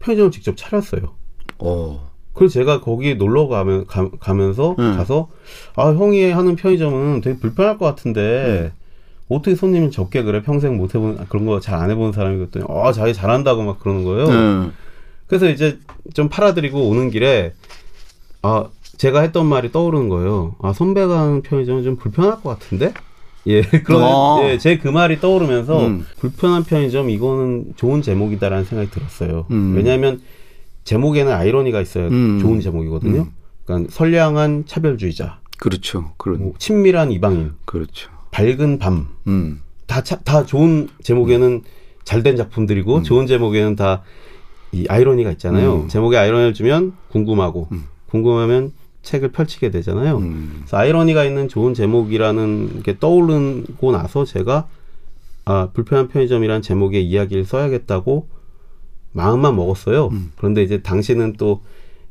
편의점을 0.00 0.30
직접 0.30 0.56
차렸어요. 0.56 1.14
어. 1.58 2.08
그래서 2.34 2.54
제가 2.54 2.80
거기 2.80 3.16
놀러 3.16 3.48
가면 3.48 3.86
가, 3.86 4.34
면서 4.34 4.76
음. 4.78 4.96
가서 4.96 5.28
아 5.74 5.88
형이 5.88 6.30
하는 6.30 6.54
편의점은 6.54 7.20
되게 7.20 7.38
불편할 7.40 7.78
것 7.78 7.84
같은데 7.86 8.72
음. 8.72 8.78
어떻게 9.28 9.56
손님이 9.56 9.90
적게 9.90 10.22
그래 10.22 10.42
평생 10.42 10.76
못 10.76 10.94
해본 10.94 11.26
그런 11.28 11.46
거 11.46 11.58
잘 11.60 11.80
안 11.80 11.90
해본 11.90 12.12
사람이거든요. 12.12 12.66
아 12.68 12.92
자기 12.92 13.12
잘한다고 13.12 13.62
막 13.62 13.80
그러는 13.80 14.04
거예요. 14.04 14.28
음. 14.28 14.72
그래서 15.26 15.48
이제 15.48 15.78
좀 16.14 16.28
팔아드리고 16.28 16.88
오는 16.88 17.10
길에 17.10 17.52
아 18.42 18.66
제가 18.96 19.20
했던 19.20 19.46
말이 19.46 19.70
떠오르는 19.72 20.08
거예요. 20.08 20.54
아 20.62 20.72
선배가 20.72 21.18
하는 21.18 21.42
편의점은 21.42 21.82
좀 21.82 21.96
불편할 21.96 22.40
것 22.40 22.44
같은데 22.44 22.94
예, 23.48 23.62
그런 23.82 24.02
어. 24.02 24.40
예, 24.44 24.58
제 24.58 24.78
그 24.78 24.88
말이 24.88 25.20
떠오르면서 25.20 25.86
음. 25.86 26.06
불편한 26.18 26.64
편의점 26.64 27.10
이거는 27.10 27.72
좋은 27.76 28.02
제목이다라는 28.02 28.64
생각이 28.64 28.90
들었어요. 28.90 29.46
음. 29.50 29.74
왜냐하면 29.76 30.20
제목에는 30.84 31.32
아이러니가 31.32 31.80
있어야 31.80 32.08
음. 32.08 32.38
좋은 32.40 32.60
제목이거든요. 32.60 33.20
음. 33.22 33.30
그러니까 33.64 33.90
선량한 33.92 34.64
차별주의자. 34.66 35.40
그렇죠. 35.58 36.12
그런 36.16 36.38
뭐 36.40 36.52
친밀한 36.58 37.10
이방인. 37.10 37.52
그렇죠. 37.64 38.10
밝은 38.30 38.78
밤. 38.78 39.08
음. 39.26 39.60
다, 39.86 40.02
차, 40.02 40.16
다 40.20 40.44
좋은 40.46 40.88
제목에는 41.02 41.62
잘된 42.04 42.36
작품들이고 42.36 42.96
음. 42.98 43.02
좋은 43.02 43.26
제목에는 43.26 43.76
다 43.76 44.02
이 44.70 44.84
아이러니가 44.86 45.30
있잖아요. 45.32 45.86
제목에 45.88 46.18
아이러니를 46.18 46.52
주면 46.52 46.92
궁금하고 47.08 47.68
궁금하면 48.10 48.72
책을 49.08 49.32
펼치게 49.32 49.70
되잖아요. 49.70 50.18
음. 50.18 50.52
그래서 50.60 50.76
아이러니가 50.76 51.24
있는 51.24 51.48
좋은 51.48 51.72
제목이라는 51.74 52.82
게 52.82 52.98
떠오르고 52.98 53.92
나서 53.92 54.24
제가 54.24 54.68
아, 55.46 55.68
불편한 55.72 56.08
편의점이란 56.08 56.60
제목의 56.60 57.06
이야기를 57.06 57.44
써야겠다고 57.46 58.28
마음만 59.12 59.56
먹었어요. 59.56 60.08
음. 60.12 60.30
그런데 60.36 60.62
이제 60.62 60.82
당시는 60.82 61.34
또 61.38 61.62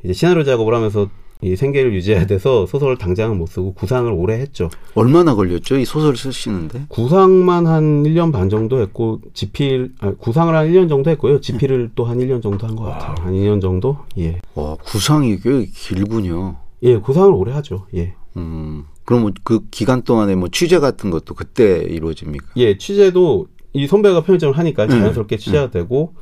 이제 0.04 0.14
시나리오 0.14 0.44
작업을 0.44 0.74
하면서 0.74 1.08
이 1.44 1.56
생계를 1.56 1.94
유지해야 1.94 2.26
돼서 2.26 2.66
소설을 2.66 2.98
당장은 2.98 3.38
못 3.38 3.46
쓰고 3.46 3.74
구상을 3.76 4.12
오래 4.12 4.40
했죠. 4.40 4.72
얼마나 4.96 5.36
걸렸죠? 5.36 5.78
이 5.78 5.86
소설 5.86 6.18
쓰시는데? 6.18 6.86
구상만 6.88 7.68
한 7.68 8.02
1년 8.02 8.34
반 8.34 8.50
정도 8.50 8.82
했고 8.82 9.22
지필 9.36 9.92
아, 10.00 10.14
구상을 10.18 10.56
한 10.56 10.68
1년 10.68 10.90
정도 10.90 11.12
했고요. 11.12 11.40
지필을 11.42 11.78
음. 11.80 11.92
또한 11.94 12.18
1년 12.18 12.42
정도 12.42 12.66
한 12.66 12.76
것 12.76 12.86
같아요. 12.86 13.14
한 13.20 13.34
2년 13.34 13.62
정도? 13.62 13.98
예. 14.18 14.40
와, 14.56 14.76
구상이 14.84 15.38
꽤 15.42 15.66
길군요. 15.66 16.56
예, 16.84 16.98
구상을 16.98 17.32
오래 17.34 17.52
하죠. 17.54 17.88
예. 17.96 18.14
음. 18.36 18.86
그럼 19.06 19.22
뭐그 19.22 19.68
기간 19.72 20.02
동안에 20.04 20.36
뭐 20.36 20.50
취재 20.50 20.80
같은 20.80 21.10
것도 21.10 21.34
그때 21.34 21.80
이루어집니까? 21.84 22.46
예, 22.58 22.78
취재도 22.78 23.48
이 23.74 23.88
선배가 23.88 24.24
편의점을 24.24 24.58
하니까 24.58 24.84
음. 24.86 24.90
자연스럽게 24.90 25.36
음. 25.36 25.38
취재가 25.38 25.66
음. 25.66 25.72
되고 25.72 26.14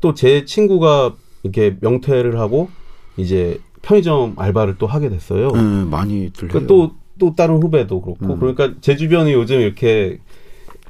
또 0.00 0.14
제 0.14 0.44
친구가 0.44 1.14
이렇게 1.42 1.76
명퇴를 1.80 2.38
하고 2.38 2.68
이제 3.16 3.58
편의점 3.82 4.34
알바를 4.36 4.76
또 4.78 4.86
하게 4.86 5.08
됐어요. 5.10 5.48
음, 5.54 5.88
많이 5.90 6.30
들려요. 6.32 6.52
그러니까 6.52 6.66
또, 6.66 6.92
또 7.18 7.34
다른 7.34 7.62
후배도 7.62 8.00
그렇고. 8.00 8.34
음. 8.34 8.38
그러니까 8.38 8.74
제 8.80 8.96
주변이 8.96 9.32
요즘 9.32 9.60
이렇게 9.60 10.18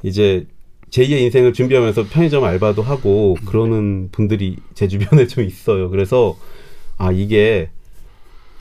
이제 0.03 0.47
제2의 0.89 1.21
인생을 1.21 1.53
준비하면서 1.53 2.05
편의점 2.09 2.43
알바도 2.43 2.81
하고 2.81 3.35
그러는 3.45 4.09
분들이 4.11 4.57
제 4.73 4.87
주변에 4.87 5.27
좀 5.27 5.43
있어요. 5.43 5.89
그래서 5.89 6.35
아, 6.97 7.11
이게 7.11 7.69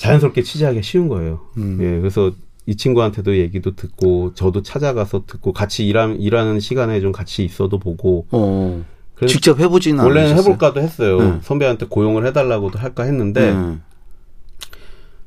자연스럽게 0.01 0.43
취재하기 0.43 0.83
쉬운 0.83 1.09
거예요. 1.09 1.41
음. 1.59 1.79
예, 1.83 1.99
그래서 2.01 2.33
이 2.65 2.75
친구한테도 2.75 3.37
얘기도 3.37 3.77
듣고 3.77 4.33
저도 4.33 4.63
찾아가서 4.63 5.25
듣고 5.27 5.53
같이 5.53 5.87
일하, 5.87 6.07
일하는 6.07 6.59
시간에 6.59 7.01
좀 7.01 7.13
같이 7.13 7.45
있어도 7.45 7.79
보고. 7.79 8.27
어. 8.31 8.83
직접 9.27 9.61
해보지는 9.61 10.03
원래는 10.03 10.31
않으셨어요? 10.31 10.55
해볼까도 10.55 10.81
했어요. 10.81 11.21
네. 11.21 11.39
선배한테 11.43 11.87
고용을 11.91 12.27
해달라고도 12.27 12.79
할까 12.79 13.03
했는데 13.03 13.53
네. 13.53 13.79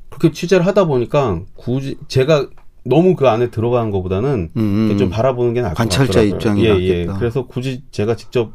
그렇게 0.10 0.32
취재를 0.32 0.65
하다 0.65 0.86
보니까 0.86 1.42
굳이 1.53 1.98
제가 2.08 2.48
너무 2.84 3.15
그 3.15 3.27
안에 3.27 3.51
들어가는 3.51 3.92
것보다는 3.92 4.50
음, 4.58 4.89
음. 4.92 4.98
좀 4.98 5.12
바라보는 5.12 5.53
게 5.53 5.62
나을 5.62 5.75
것 5.75 5.84
같더라고요. 5.84 6.08
관찰자 6.08 6.22
입장이 6.24 6.65
예, 6.65 6.80
예. 6.80 7.06
그래서 7.06 7.46
굳이 7.46 7.84
제가 7.92 8.15
직접 8.15 8.53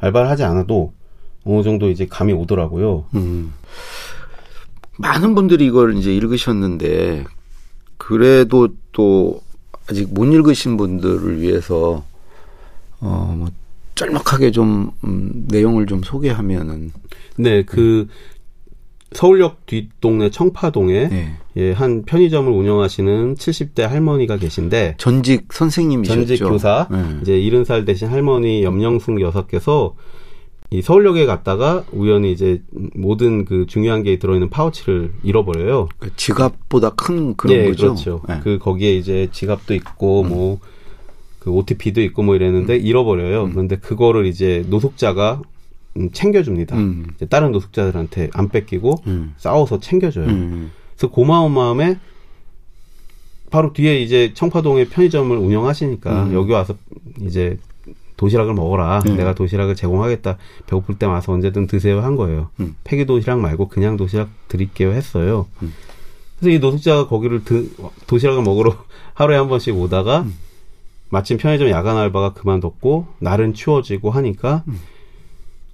알바를 0.00 0.28
하지 0.28 0.42
않아도 0.42 0.92
어느 1.44 1.62
정도 1.62 1.88
이제 1.88 2.06
감이 2.10 2.32
오더라고요. 2.32 3.04
음. 3.14 3.52
많은 5.00 5.34
분들이 5.34 5.66
이걸 5.66 5.96
이제 5.96 6.14
읽으셨는데 6.14 7.24
그래도 7.96 8.68
또 8.92 9.40
아직 9.88 10.12
못 10.12 10.26
읽으신 10.26 10.76
분들을 10.76 11.40
위해서 11.40 12.04
어뭐 13.00 13.48
짤막하게 13.94 14.50
좀 14.50 14.90
음, 15.04 15.46
내용을 15.48 15.86
좀 15.86 16.02
소개하면은 16.02 16.92
네, 17.36 17.62
그 17.62 18.08
서울역 19.12 19.66
뒷동네 19.66 20.30
청파동에 20.30 21.08
네. 21.08 21.36
예, 21.56 21.72
한 21.72 22.04
편의점을 22.04 22.50
운영하시는 22.50 23.34
70대 23.34 23.82
할머니가 23.82 24.36
계신데 24.36 24.94
전직 24.98 25.52
선생님이셨죠. 25.52 26.26
전직 26.26 26.44
교사 26.44 26.86
네. 26.90 27.18
이제 27.22 27.32
70살 27.32 27.84
되신 27.86 28.08
할머니 28.08 28.62
염영숙 28.62 29.20
여사께서 29.20 29.94
이 30.72 30.82
서울역에 30.82 31.26
갔다가 31.26 31.84
우연히 31.90 32.30
이제 32.30 32.62
모든 32.94 33.44
그 33.44 33.66
중요한 33.66 34.04
게 34.04 34.20
들어있는 34.20 34.50
파우치를 34.50 35.12
잃어버려요. 35.24 35.88
그 35.98 36.14
지갑보다 36.14 36.90
큰 36.90 37.34
그런 37.34 37.56
네, 37.56 37.64
거죠. 37.66 37.86
그렇죠. 37.86 38.22
네. 38.28 38.40
그 38.44 38.58
거기에 38.58 38.94
이제 38.96 39.28
지갑도 39.32 39.74
있고 39.74 40.22
음. 40.22 40.28
뭐그 40.28 41.50
OTP도 41.50 42.00
있고 42.02 42.22
뭐 42.22 42.36
이랬는데 42.36 42.76
음. 42.76 42.86
잃어버려요. 42.86 43.44
음. 43.44 43.50
그런데 43.50 43.76
그거를 43.76 44.26
이제 44.26 44.64
노숙자가 44.68 45.42
음, 45.96 46.10
챙겨줍니다. 46.12 46.76
음. 46.76 47.08
다른 47.28 47.50
노숙자들한테 47.50 48.30
안 48.32 48.48
뺏기고 48.48 48.94
음. 49.08 49.34
싸워서 49.38 49.80
챙겨줘요. 49.80 50.26
음. 50.26 50.70
그래서 50.96 51.12
고마운 51.12 51.52
마음에 51.52 51.98
바로 53.50 53.72
뒤에 53.72 54.00
이제 54.00 54.32
청파동에 54.34 54.84
편의점을 54.84 55.36
운영하시니까 55.36 56.26
음. 56.26 56.34
여기 56.34 56.52
와서 56.52 56.76
이제 57.22 57.58
도시락을 58.20 58.52
먹어라. 58.52 59.00
네. 59.06 59.14
내가 59.14 59.34
도시락을 59.34 59.74
제공하겠다. 59.74 60.36
배고플 60.66 60.98
때 60.98 61.06
와서 61.06 61.32
언제든 61.32 61.66
드세요 61.66 62.02
한 62.02 62.16
거예요. 62.16 62.50
음. 62.60 62.76
폐기 62.84 63.06
도시락 63.06 63.40
말고 63.40 63.68
그냥 63.68 63.96
도시락 63.96 64.28
드릴게요 64.46 64.92
했어요. 64.92 65.46
그래서 66.38 66.54
이 66.54 66.58
노숙자가 66.58 67.08
거기를 67.08 67.44
드, 67.44 67.70
도시락을 68.06 68.42
먹으러 68.42 68.76
하루에 69.14 69.38
한 69.38 69.48
번씩 69.48 69.74
오다가 69.74 70.26
마침 71.08 71.38
편의점 71.38 71.70
야간 71.70 71.96
알바가 71.96 72.34
그만뒀고 72.34 73.06
날은 73.20 73.54
추워지고 73.54 74.10
하니까 74.10 74.64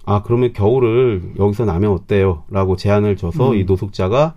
아 0.05 0.23
그러면 0.23 0.53
겨울을 0.53 1.33
여기서 1.39 1.65
나면 1.65 1.91
어때요? 1.91 2.45
라고 2.49 2.77
제안을 2.77 3.17
줘서 3.17 3.51
음. 3.51 3.57
이 3.57 3.65
노숙자가 3.65 4.35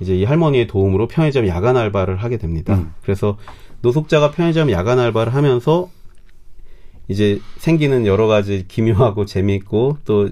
이제 0.00 0.16
이 0.16 0.24
할머니의 0.24 0.66
도움으로 0.66 1.08
편의점 1.08 1.46
야간 1.46 1.76
알바를 1.76 2.16
하게 2.16 2.38
됩니다. 2.38 2.74
음. 2.74 2.94
그래서 3.02 3.36
노숙자가 3.82 4.30
편의점 4.30 4.70
야간 4.70 4.98
알바를 4.98 5.34
하면서 5.34 5.90
이제 7.10 7.40
생기는 7.58 8.06
여러 8.06 8.26
가지 8.26 8.64
기묘하고 8.66 9.26
재미있고 9.26 9.98
또 10.06 10.30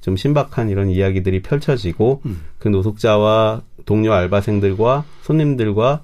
좀 0.00 0.16
신박한 0.16 0.70
이런 0.70 0.88
이야기들이 0.88 1.42
펼쳐지고 1.42 2.22
음. 2.24 2.40
그 2.58 2.68
노숙자와 2.68 3.62
동료 3.84 4.12
알바생들과 4.12 5.04
손님들과 5.22 6.02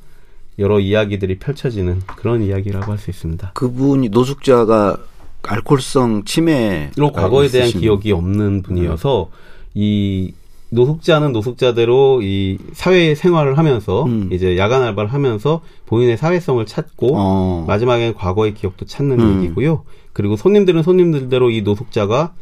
여러 0.58 0.80
이야기들이 0.80 1.38
펼쳐지는 1.38 2.00
그런 2.16 2.42
이야기라고 2.42 2.90
할 2.92 2.98
수 2.98 3.10
있습니다. 3.10 3.52
그분이 3.54 4.08
노숙자가 4.10 4.96
알코올성 5.42 6.24
치매로 6.24 7.12
과거에 7.12 7.48
대한 7.48 7.70
기억이 7.70 8.12
없는 8.12 8.62
분이어서 8.62 9.30
음. 9.30 9.70
이 9.74 10.32
노숙자는 10.70 11.32
노숙자대로 11.32 12.20
이 12.22 12.58
사회 12.72 13.14
생활을 13.14 13.56
하면서 13.56 14.04
음. 14.04 14.28
이제 14.32 14.58
야간 14.58 14.82
알바를 14.82 15.12
하면서 15.12 15.60
본인의 15.86 16.16
사회성을 16.16 16.64
찾고 16.66 17.10
어. 17.14 17.64
마지막엔 17.68 18.14
과거의 18.14 18.54
기억도 18.54 18.84
찾는 18.84 19.20
음. 19.20 19.44
얘기고요. 19.44 19.84
그리고 20.16 20.34
손님들은 20.34 20.82
손님들대로 20.82 21.50
이 21.50 21.60
노숙자가 21.60 22.32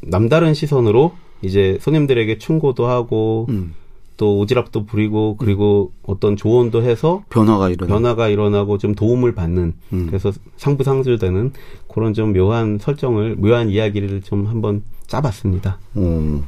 남다른 0.00 0.54
시선으로 0.54 1.12
이제 1.42 1.76
손님들에게 1.82 2.38
충고도 2.38 2.86
하고 2.86 3.44
음. 3.50 3.74
또 4.16 4.42
오지랖도 4.42 4.86
부리고 4.86 5.36
그리고 5.36 5.92
어떤 6.02 6.34
조언도 6.34 6.82
해서 6.82 7.22
변화가 7.28 7.68
일어나 7.68 7.92
변화가 7.92 8.28
일어나고 8.28 8.78
좀 8.78 8.94
도움을 8.94 9.34
받는 9.34 9.74
음. 9.92 10.06
그래서 10.06 10.32
상부상조되는 10.56 11.52
그런 11.92 12.14
좀 12.14 12.32
묘한 12.32 12.78
설정을 12.80 13.36
묘한 13.36 13.68
이야기를 13.68 14.22
좀 14.22 14.46
한번 14.46 14.82
짜봤습니다. 15.06 15.78
음. 15.98 16.44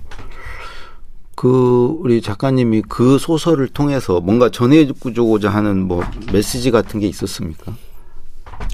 그 1.35 1.99
우리 2.01 2.23
작가님이 2.23 2.81
그 2.89 3.19
소설을 3.19 3.69
통해서 3.69 4.21
뭔가 4.21 4.49
전해주고자 4.49 5.51
하는 5.51 5.87
뭐 5.87 6.03
메시지 6.33 6.71
같은 6.71 6.99
게 6.99 7.09
있었습니까? 7.09 7.77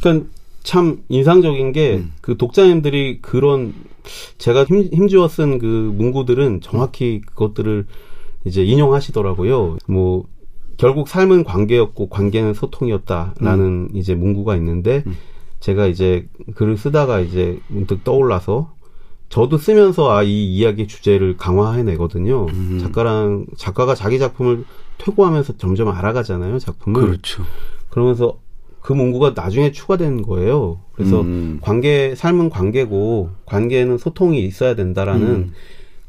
그러니까 0.00 0.37
참 0.68 1.02
인상적인 1.08 1.72
게그 1.72 1.96
음. 1.96 2.12
그 2.20 2.36
독자님들이 2.36 3.22
그런 3.22 3.72
제가 4.36 4.64
힘, 4.64 4.82
힘주어 4.92 5.26
쓴 5.26 5.58
그 5.58 5.64
문구들은 5.96 6.60
정확히 6.60 7.22
그것들을 7.22 7.86
이제 8.44 8.62
인용하시더라고요. 8.64 9.78
뭐 9.86 10.24
결국 10.76 11.08
삶은 11.08 11.44
관계였고 11.44 12.10
관계는 12.10 12.52
소통이었다라는 12.52 13.64
음. 13.64 13.88
이제 13.94 14.14
문구가 14.14 14.56
있는데 14.56 15.04
음. 15.06 15.16
제가 15.60 15.86
이제 15.86 16.28
글을 16.54 16.76
쓰다가 16.76 17.20
이제 17.20 17.58
문득 17.68 18.04
떠올라서 18.04 18.74
저도 19.30 19.56
쓰면서 19.56 20.10
아 20.10 20.22
이 20.22 20.54
이야기 20.54 20.86
주제를 20.86 21.38
강화해내거든요. 21.38 22.44
음. 22.44 22.78
작가랑 22.82 23.46
작가가 23.56 23.94
자기 23.94 24.18
작품을 24.18 24.66
퇴고하면서 24.98 25.56
점점 25.56 25.88
알아가잖아요. 25.88 26.58
작품을. 26.58 27.00
그렇죠. 27.06 27.42
그러면서 27.88 28.38
그 28.80 28.92
문구가 28.92 29.32
나중에 29.34 29.72
추가된 29.72 30.22
거예요. 30.22 30.80
그래서 30.92 31.20
음. 31.20 31.58
관계 31.60 32.14
삶은 32.14 32.50
관계고 32.50 33.30
관계는 33.46 33.98
소통이 33.98 34.44
있어야 34.44 34.74
된다라는 34.74 35.26
음. 35.26 35.52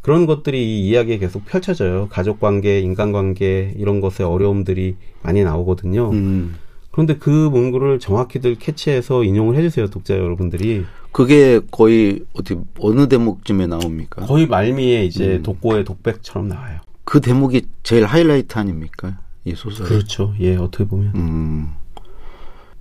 그런 0.02 0.26
것들이 0.26 0.64
이 0.64 0.90
이야기에 0.90 1.18
계속 1.18 1.46
펼쳐져요. 1.46 2.08
가족 2.10 2.40
관계, 2.40 2.80
인간 2.80 3.12
관계 3.12 3.74
이런 3.78 4.02
것의 4.02 4.28
어려움들이 4.28 4.96
많이 5.22 5.44
나오거든요. 5.44 6.10
음. 6.12 6.56
그런데 6.92 7.18
그 7.18 7.30
문구를 7.30 8.00
정확히들 8.00 8.56
캐치해서 8.56 9.24
인용을 9.24 9.56
해주세요, 9.56 9.88
독자 9.88 10.16
여러분들이. 10.18 10.86
그게 11.12 11.60
거의 11.72 12.24
어디 12.34 12.58
어느 12.80 13.08
대목쯤에 13.08 13.68
나옵니까? 13.68 14.26
거의 14.26 14.48
말미에 14.48 15.06
이제 15.06 15.38
음. 15.38 15.44
독고의 15.44 15.84
독백처럼 15.84 16.48
나와요. 16.48 16.80
그 17.04 17.22
대목이 17.22 17.64
제일 17.84 18.06
하이라이트 18.06 18.58
아닙니까? 18.58 19.20
이 19.46 19.54
소설. 19.56 19.88
그렇죠. 19.88 20.34
예, 20.40 20.56
어떻게 20.56 20.86
보면. 20.86 21.79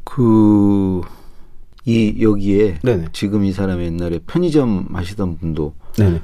음. 0.08 1.00
그, 1.00 1.00
이, 1.84 2.16
여기에. 2.20 2.78
네네. 2.82 3.06
지금 3.12 3.44
이 3.44 3.52
사람이 3.52 3.84
옛날에 3.84 4.20
편의점 4.26 4.88
하시던 4.92 5.38
분도. 5.38 5.74
네네. 5.98 6.20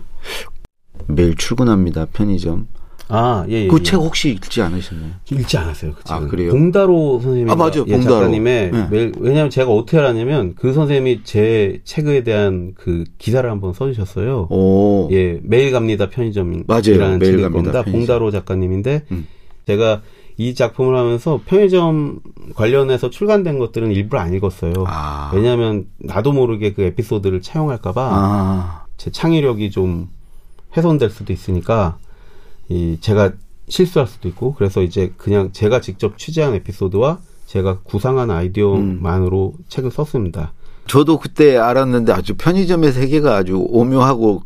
매일 1.08 1.36
출근합니다. 1.36 2.06
편의점. 2.12 2.68
아, 3.08 3.44
예, 3.50 3.64
예. 3.64 3.66
그책 3.66 4.00
예. 4.00 4.04
혹시 4.04 4.30
읽지 4.30 4.62
않으셨나요? 4.62 5.10
읽지 5.30 5.58
않았어요. 5.58 5.92
그 5.92 6.02
아, 6.12 6.20
그래요? 6.20 6.52
봉다로 6.52 7.20
선생님. 7.20 7.50
아, 7.50 7.54
맞아요. 7.54 7.84
예, 7.86 7.92
봉다로. 7.92 8.14
작가님의 8.20 8.70
네. 8.72 8.88
매일, 8.90 9.12
왜냐면 9.18 9.50
제가 9.50 9.70
어떻게 9.70 9.98
알았냐면 9.98 10.54
그 10.54 10.72
선생님이 10.72 11.20
제 11.22 11.80
책에 11.84 12.24
대한 12.24 12.72
그 12.74 13.04
기사를 13.18 13.48
한번 13.48 13.74
써주셨어요. 13.74 14.48
오. 14.50 15.08
예, 15.12 15.38
매일 15.42 15.70
갑니다. 15.70 16.08
편의점이라는 16.08 16.64
맞아요. 16.66 17.18
매일 17.18 17.42
갑니다. 17.42 17.82
편의점. 17.82 17.92
봉다로 17.92 18.30
작가님인데 18.30 19.02
음. 19.12 19.26
제가 19.66 20.00
이 20.36 20.54
작품을 20.54 20.96
하면서 20.96 21.40
편의점 21.44 22.20
관련해서 22.54 23.10
출간된 23.10 23.58
것들은 23.58 23.92
일부러 23.92 24.20
안 24.20 24.34
읽었어요. 24.34 24.72
아. 24.86 25.30
왜냐하면 25.34 25.86
나도 25.98 26.32
모르게 26.32 26.72
그 26.74 26.82
에피소드를 26.82 27.40
차용할까봐 27.40 28.08
아. 28.12 28.84
제 28.96 29.10
창의력이 29.10 29.70
좀 29.70 30.08
훼손될 30.76 31.10
수도 31.10 31.32
있으니까 31.32 31.98
이 32.68 32.98
제가 33.00 33.32
실수할 33.68 34.08
수도 34.08 34.28
있고 34.28 34.54
그래서 34.54 34.82
이제 34.82 35.12
그냥 35.16 35.50
제가 35.52 35.80
직접 35.80 36.18
취재한 36.18 36.54
에피소드와 36.54 37.18
제가 37.46 37.78
구상한 37.80 38.30
아이디어만으로 38.30 39.54
음. 39.56 39.64
책을 39.68 39.90
썼습니다. 39.90 40.52
저도 40.86 41.18
그때 41.18 41.56
알았는데 41.56 42.12
아주 42.12 42.34
편의점의 42.36 42.92
세계가 42.92 43.36
아주 43.36 43.56
오묘하고 43.68 44.42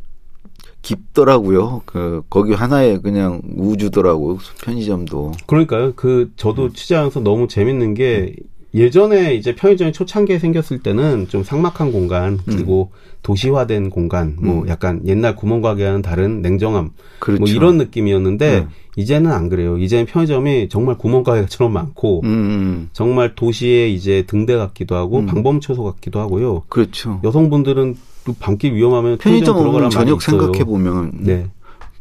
깊더라고요. 0.83 1.83
그 1.85 2.23
거기 2.31 2.55
하나의 2.55 3.03
그냥 3.03 3.41
우주더라고 3.57 4.39
편의점도. 4.63 5.33
그러니까요. 5.47 5.93
그 5.97 6.31
저도 6.37 6.65
음. 6.65 6.73
취재하면서 6.73 7.21
너무 7.21 7.49
재밌는 7.49 7.95
게 7.95 8.35
예전에 8.75 9.35
이제 9.35 9.55
편의점이 9.55 9.93
초창기에 9.93 10.39
생겼을 10.39 10.83
때는 10.83 11.29
좀 11.29 11.43
삭막한 11.43 11.91
공간 11.91 12.39
그리고 12.45 12.91
음. 12.93 13.19
도시화된 13.23 13.91
공간 13.91 14.37
뭐 14.41 14.63
음. 14.63 14.69
약간 14.69 15.01
옛날 15.07 15.35
구멍가게와는 15.37 16.03
다른 16.03 16.43
냉정함 16.43 16.85
뭐 16.85 16.93
그렇죠. 17.19 17.41
뭐 17.41 17.49
이런 17.49 17.79
느낌이었는데 17.79 18.59
음. 18.59 18.69
이제는 18.97 19.33
안 19.33 19.49
그래요. 19.49 19.79
이제는 19.79 20.07
편의점이 20.07 20.69
정말 20.69 20.99
구멍가게처럼 20.99 21.73
많고 21.73 22.21
음, 22.25 22.29
음. 22.29 22.91
정말 22.93 23.35
도시의 23.35 23.95
이제 23.95 24.25
등대 24.27 24.57
같기도 24.57 24.97
하고 24.97 25.21
음. 25.21 25.27
방범초소 25.27 25.85
같기도 25.85 26.21
하고요. 26.21 26.63
그렇죠. 26.69 27.21
여성분들은 27.25 27.95
또 27.95 28.08
밤길 28.35 28.75
위험하면 28.75 29.19
편의점, 29.19 29.57
들어가라 29.57 29.89
저녁 29.89 30.23
생각해 30.23 30.65
보면 30.65 31.13
네. 31.15 31.47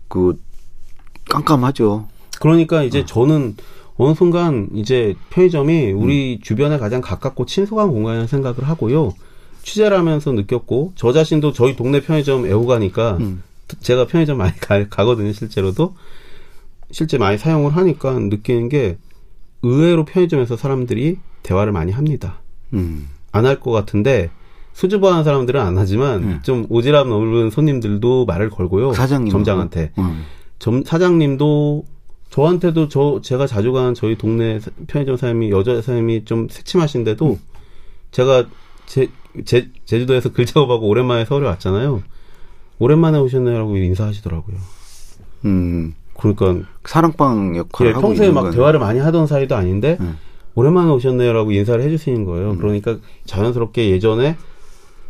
그 0.07 0.39
깜깜하죠. 1.29 2.07
그러니까 2.39 2.83
이제 2.83 3.05
저는 3.05 3.55
어느 3.97 4.13
순간 4.13 4.69
이제 4.73 5.15
편의점이 5.31 5.91
우리 5.91 6.35
음. 6.35 6.41
주변에 6.41 6.77
가장 6.77 7.01
가깝고 7.01 7.45
친숙한 7.45 7.89
공간이라는 7.89 8.27
생각을 8.27 8.63
하고요. 8.63 9.13
취재를 9.63 9.97
하면서 9.97 10.31
느꼈고 10.31 10.93
저 10.95 11.11
자신도 11.11 11.51
저희 11.51 11.75
동네 11.75 12.01
편의점 12.01 12.45
애호가니까 12.45 13.17
음. 13.19 13.43
제가 13.81 14.07
편의점 14.07 14.37
많이 14.37 14.55
가, 14.59 14.87
가거든요 14.87 15.33
실제로도 15.33 15.95
실제 16.91 17.17
많이 17.17 17.37
사용을 17.37 17.75
하니까 17.75 18.17
느끼는 18.17 18.69
게 18.69 18.97
의외로 19.61 20.05
편의점에서 20.05 20.55
사람들이 20.55 21.17
대화를 21.43 21.73
많이 21.73 21.91
합니다. 21.91 22.41
음. 22.73 23.09
안할 23.31 23.59
것 23.59 23.71
같은데 23.71 24.29
수줍어하는 24.77 25.23
사람들은 25.23 25.59
안 25.59 25.75
하지만 25.75 26.23
음. 26.23 26.39
좀 26.43 26.67
오지랖 26.67 27.07
넓은 27.07 27.49
손님들도 27.49 28.25
말을 28.25 28.51
걸고요. 28.51 28.93
사장님 28.93 29.31
점장한테. 29.31 29.91
음. 29.97 30.23
점 30.59 30.83
사장님도 30.83 31.83
저한테도 32.29 32.87
저 32.87 33.19
제가 33.23 33.47
자주 33.47 33.71
가는 33.71 33.95
저희 33.95 34.15
동네 34.15 34.59
편의점 34.85 35.17
사장님이 35.17 35.49
여자 35.49 35.73
사장님이 35.77 36.25
좀 36.25 36.47
새침하신데도 36.47 37.25
음. 37.25 37.39
제가 38.11 38.45
제, 38.85 39.09
제 39.45 39.67
제주도에서 39.85 40.31
글 40.31 40.45
작업하고 40.45 40.87
오랜만에 40.87 41.25
서울에 41.25 41.47
왔잖아요. 41.47 42.03
오랜만에 42.77 43.17
오셨네요라고 43.17 43.77
인사하시더라고요. 43.77 44.57
음. 45.45 45.95
그러니까 46.15 46.67
사랑방 46.85 47.57
역할 47.57 47.87
예, 47.87 47.93
평소에 47.93 48.29
막 48.29 48.43
건. 48.43 48.51
대화를 48.51 48.79
많이 48.79 48.99
하던 48.99 49.25
사이도 49.25 49.55
아닌데 49.55 49.97
음. 50.01 50.17
오랜만에 50.53 50.91
오셨네요라고 50.91 51.51
인사를 51.51 51.83
해주시는 51.83 52.25
거예요. 52.25 52.51
음. 52.51 52.57
그러니까 52.59 52.97
자연스럽게 53.25 53.89
예전에 53.89 54.37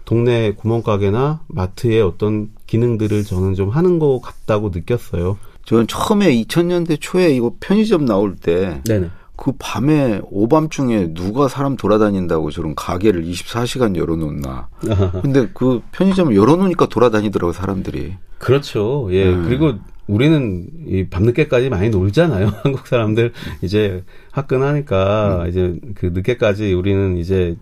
동네 0.07 0.53
구멍가게나 0.53 1.41
마트의 1.47 2.01
어떤 2.01 2.47
기능들을 2.65 3.25
저는 3.25 3.55
좀 3.55 3.69
하는 3.69 3.99
것 3.99 4.21
같다고 4.21 4.69
느꼈어요. 4.73 5.37
저는 5.65 5.85
처음에 5.87 6.33
2000년대 6.33 6.97
초에 7.01 7.35
이거 7.35 7.53
편의점 7.59 8.05
나올 8.05 8.37
때. 8.37 8.81
네네. 8.85 9.09
그 9.35 9.51
밤에 9.59 10.21
오밤중에 10.31 11.13
누가 11.13 11.49
사람 11.49 11.75
돌아다닌다고 11.75 12.51
저런 12.51 12.73
가게를 12.73 13.25
24시간 13.25 13.97
열어놓나. 13.97 14.69
근데 15.21 15.49
그 15.53 15.81
편의점을 15.91 16.33
열어놓으니까 16.33 16.87
돌아다니더라고 16.87 17.51
사람들이. 17.51 18.15
그렇죠. 18.37 19.09
예. 19.11 19.27
음. 19.27 19.43
그리고 19.43 19.73
우리는 20.07 20.69
이 20.87 21.05
밤늦게까지 21.09 21.69
많이 21.69 21.89
놀잖아요. 21.89 22.53
한국 22.63 22.87
사람들 22.87 23.33
이제 23.61 24.05
화끈하니까 24.31 25.43
음. 25.43 25.49
이제 25.49 25.75
그 25.95 26.05
늦게까지 26.07 26.73
우리는 26.73 27.17
이제 27.17 27.57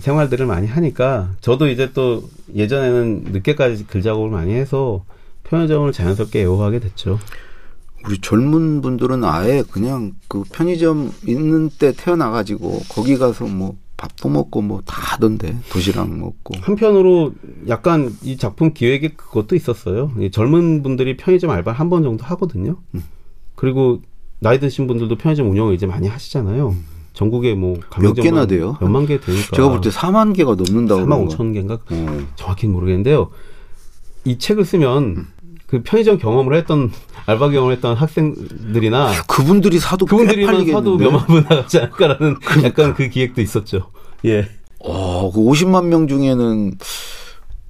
생활들을 0.00 0.46
많이 0.46 0.66
하니까 0.66 1.30
저도 1.40 1.68
이제 1.68 1.92
또 1.92 2.28
예전에는 2.54 3.24
늦게까지 3.32 3.86
글 3.86 4.02
작업을 4.02 4.30
많이 4.30 4.52
해서 4.54 5.04
편의점을 5.44 5.90
자연스럽게 5.92 6.42
애호하게 6.42 6.80
됐죠. 6.80 7.18
우리 8.06 8.18
젊은 8.20 8.80
분들은 8.80 9.24
아예 9.24 9.62
그냥 9.70 10.12
그 10.28 10.42
편의점 10.52 11.12
있는 11.26 11.68
때 11.70 11.92
태어나가지고 11.92 12.80
거기 12.88 13.18
가서 13.18 13.44
뭐 13.46 13.76
밥도 13.96 14.30
먹고 14.30 14.62
뭐 14.62 14.80
다 14.86 14.96
하던데 15.14 15.54
도시락 15.70 16.08
먹고 16.10 16.54
한편으로 16.62 17.34
약간 17.68 18.10
이 18.22 18.38
작품 18.38 18.72
기획에 18.72 19.08
그것도 19.08 19.54
있었어요. 19.56 20.12
젊은 20.32 20.82
분들이 20.82 21.16
편의점 21.18 21.50
알바 21.50 21.72
한 21.72 21.90
번 21.90 22.02
정도 22.02 22.24
하거든요. 22.24 22.78
음. 22.94 23.02
그리고 23.56 24.00
나이 24.38 24.58
드신 24.58 24.86
분들도 24.86 25.16
편의점 25.18 25.50
운영을 25.50 25.74
이제 25.74 25.84
많이 25.84 26.08
하시잖아요. 26.08 26.68
음. 26.70 26.84
전국에 27.12 27.54
뭐 27.54 27.76
몇 28.00 28.14
개나 28.14 28.46
돼요? 28.46 28.76
몇만 28.80 29.06
개 29.06 29.20
되니까 29.20 29.56
제가 29.56 29.68
볼 29.68 29.80
때 29.80 29.90
4만 29.90 30.34
개가 30.34 30.54
넘는다고 30.54 31.02
4만 31.02 31.28
5천 31.28 31.52
개인가 31.52 31.74
어. 31.90 32.18
정확히는 32.36 32.72
모르겠는데요. 32.74 33.30
이 34.24 34.38
책을 34.38 34.64
쓰면 34.64 35.02
음. 35.02 35.26
그 35.66 35.82
편의점 35.82 36.18
경험을 36.18 36.54
했던 36.56 36.90
알바 37.26 37.50
경험을 37.50 37.74
했던 37.74 37.96
학생들이나 37.96 39.12
그분들이 39.28 39.78
사도 39.78 40.04
그분들이만 40.06 40.66
사도 40.66 40.96
몇만 40.96 41.26
분 41.26 41.42
나가지 41.48 41.78
않을까라는 41.78 42.34
그러니까. 42.40 42.68
약간 42.68 42.94
그 42.94 43.08
기획도 43.08 43.40
있었죠. 43.40 43.90
예. 44.24 44.48
어, 44.80 45.30
그 45.32 45.38
50만 45.40 45.86
명 45.86 46.08
중에는 46.08 46.72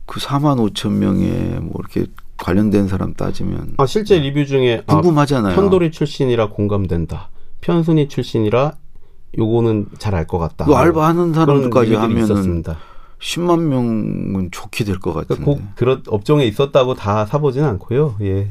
그 0.06 0.20
4만 0.20 0.72
5천 0.72 0.92
명에 0.92 1.58
뭐 1.60 1.74
이렇게 1.80 2.06
관련된 2.38 2.88
사람 2.88 3.12
따지면 3.14 3.74
아 3.76 3.84
실제 3.86 4.18
리뷰 4.18 4.46
중에 4.46 4.82
아, 4.86 4.94
궁금하잖아요. 4.94 5.52
아, 5.52 5.56
편돌이 5.56 5.90
출신이라 5.90 6.48
공감된다. 6.48 7.28
편순이 7.60 8.08
출신이라 8.08 8.72
요거는 9.38 9.86
잘 9.98 10.14
알 10.14 10.26
것 10.26 10.38
같다. 10.38 10.64
그 10.64 10.74
알바하는 10.74 11.32
사람들까지 11.34 11.92
있었습니다. 11.92 12.78
10만 13.20 13.60
명은 13.60 14.48
좋게 14.50 14.84
될 14.84 14.98
것 14.98 15.12
같은데. 15.12 15.44
꼭 15.44 15.60
그런 15.76 16.02
업종에 16.08 16.46
있었다고 16.46 16.94
다 16.94 17.26
사보지는 17.26 17.68
않고요. 17.68 18.16
예. 18.22 18.48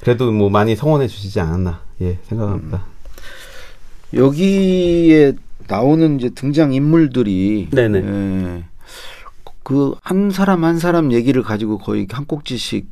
그래도 0.00 0.30
뭐 0.32 0.48
많이 0.50 0.76
성원해 0.76 1.08
주시지 1.08 1.40
않았나 1.40 1.80
예 2.00 2.18
생각합니다. 2.24 2.84
음. 4.14 4.18
여기에 4.18 5.34
나오는 5.68 6.18
이제 6.18 6.30
등장 6.30 6.72
인물들이 6.72 7.68
네네. 7.70 7.98
예, 7.98 8.64
그한 9.62 10.30
사람 10.30 10.64
한 10.64 10.78
사람 10.78 11.12
얘기를 11.12 11.42
가지고 11.42 11.78
거의 11.78 12.06
한 12.10 12.24
꼭지씩 12.24 12.88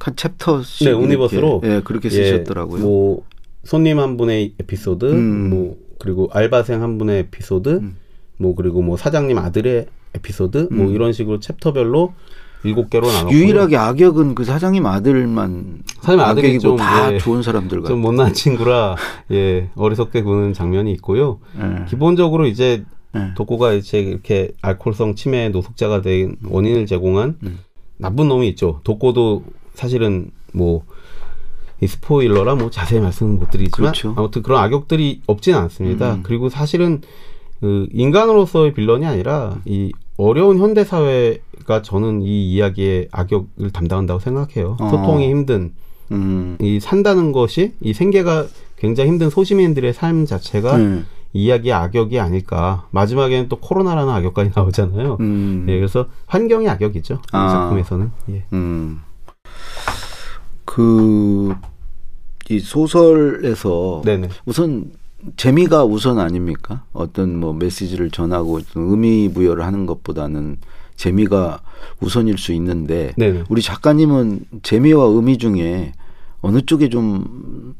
한 0.00 0.14
챕터씩 0.14 0.86
네, 0.88 0.92
옴니버스로 0.92 1.62
예, 1.64 1.80
그렇게 1.82 2.08
쓰셨더라고요. 2.08 2.78
예, 2.78 2.82
뭐 2.84 3.24
손님 3.64 3.98
한 3.98 4.16
분의 4.16 4.54
에피소드, 4.60 5.04
음. 5.06 5.50
뭐 5.50 5.76
그리고 5.98 6.28
알바생 6.32 6.82
한 6.82 6.98
분의 6.98 7.20
에피소드, 7.20 7.68
음. 7.68 7.96
뭐 8.36 8.54
그리고 8.54 8.82
뭐 8.82 8.96
사장님 8.96 9.38
아들의 9.38 9.86
에피소드, 10.14 10.68
뭐 10.70 10.86
음. 10.86 10.94
이런 10.94 11.12
식으로 11.12 11.40
챕터별로 11.40 12.14
일곱 12.64 12.90
개로 12.90 13.06
나눴고 13.06 13.32
유일하게 13.32 13.76
악역은 13.76 14.34
그 14.34 14.44
사장님 14.44 14.84
아들만 14.84 15.82
사장님 16.00 16.20
아들이 16.20 16.58
좀다 16.58 17.14
예, 17.14 17.18
좋은 17.18 17.42
사람들 17.42 17.82
같좀 17.82 18.00
못난 18.00 18.32
친구라 18.34 18.96
예 19.30 19.70
어리석게 19.76 20.22
구는 20.22 20.54
장면이 20.54 20.92
있고요. 20.94 21.38
예. 21.56 21.84
기본적으로 21.88 22.46
이제 22.46 22.84
예. 23.14 23.32
독고가 23.36 23.74
이제 23.74 24.00
이렇게 24.00 24.52
알코올성 24.60 25.14
치매 25.14 25.48
노숙자가 25.50 26.02
된 26.02 26.36
원인을 26.44 26.86
제공한 26.86 27.36
음. 27.44 27.60
나쁜 27.96 28.28
놈이 28.28 28.48
있죠. 28.50 28.80
독고도 28.84 29.44
사실은 29.74 30.30
뭐이 30.52 30.80
스포일러라 31.86 32.56
뭐 32.56 32.70
자세히 32.70 33.00
말씀은 33.00 33.38
못 33.38 33.50
드리지만 33.50 33.92
그렇죠. 33.92 34.14
아무튼 34.16 34.42
그런 34.42 34.60
악역들이 34.62 35.22
없지는 35.26 35.58
않습니다. 35.60 36.14
음. 36.14 36.20
그리고 36.22 36.48
사실은 36.48 37.02
그 37.60 37.86
인간으로서의 37.92 38.74
빌런이 38.74 39.06
아니라 39.06 39.58
이 39.64 39.92
어려운 40.16 40.58
현대 40.58 40.84
사회가 40.84 41.82
저는 41.82 42.22
이 42.22 42.52
이야기의 42.52 43.08
악역을 43.12 43.70
담당한다고 43.72 44.20
생각해요. 44.20 44.76
어. 44.80 44.88
소통이 44.90 45.28
힘든 45.28 45.72
음. 46.10 46.56
이 46.60 46.80
산다는 46.80 47.32
것이 47.32 47.72
이 47.80 47.92
생계가 47.92 48.46
굉장히 48.76 49.10
힘든 49.10 49.30
소시민들의 49.30 49.92
삶 49.92 50.24
자체가 50.26 50.76
음. 50.76 51.06
이야기의 51.32 51.72
악역이 51.72 52.18
아닐까. 52.18 52.86
마지막에는 52.90 53.48
또 53.48 53.56
코로나라는 53.56 54.12
악역까지 54.12 54.50
나오잖아요. 54.56 55.18
음. 55.20 55.66
예, 55.68 55.76
그래서 55.76 56.06
환경이 56.26 56.68
악역이죠. 56.68 57.20
아. 57.32 57.46
이 57.46 57.50
작품에서는. 57.50 58.10
예. 58.30 58.44
음. 58.52 59.02
그 60.82 61.54
이 62.50 62.60
소설에서 62.60 64.02
네네. 64.04 64.30
우선 64.46 64.90
재미가 65.36 65.84
우선 65.84 66.18
아닙니까? 66.18 66.84
어떤 66.92 67.38
뭐 67.38 67.52
메시지를 67.52 68.10
전하고 68.10 68.60
의미 68.74 69.30
부여를 69.32 69.64
하는 69.64 69.84
것보다는 69.86 70.56
재미가 70.96 71.60
우선일 72.00 72.38
수 72.38 72.52
있는데 72.52 73.12
네네. 73.16 73.44
우리 73.48 73.60
작가님은 73.62 74.40
재미와 74.62 75.04
의미 75.06 75.36
중에 75.38 75.92
어느 76.40 76.62
쪽에 76.62 76.88
좀 76.88 77.74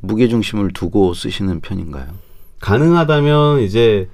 무게 0.00 0.28
중심을 0.28 0.72
두고 0.72 1.14
쓰시는 1.14 1.60
편인가요? 1.60 2.06
가능하다면 2.60 3.60
이제 3.62 4.08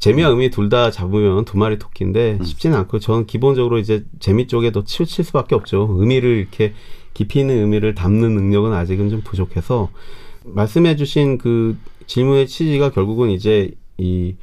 재미와 0.00 0.30
의미 0.30 0.50
둘 0.50 0.68
다 0.68 0.90
잡으면 0.90 1.44
두 1.44 1.56
마리 1.56 1.78
토끼인데 1.78 2.38
음. 2.40 2.44
쉽지는 2.44 2.76
않고 2.78 2.98
저는 2.98 3.26
기본적으로 3.26 3.78
이제 3.78 4.04
재미 4.18 4.46
쪽에 4.46 4.70
더 4.70 4.84
치우칠 4.84 5.24
수밖에 5.24 5.54
없죠. 5.54 5.88
의미를 5.98 6.36
이렇게 6.36 6.74
깊이 7.14 7.40
있는 7.40 7.58
의미를 7.58 7.94
담는 7.94 8.34
능력은 8.34 8.72
아직은 8.72 9.10
좀 9.10 9.20
부족해서 9.22 9.90
말씀해 10.44 10.96
주신 10.96 11.38
그 11.38 11.76
질문의 12.06 12.46
취지가 12.46 12.90
결국은 12.90 13.30
이제 13.30 13.70
이 13.98 14.34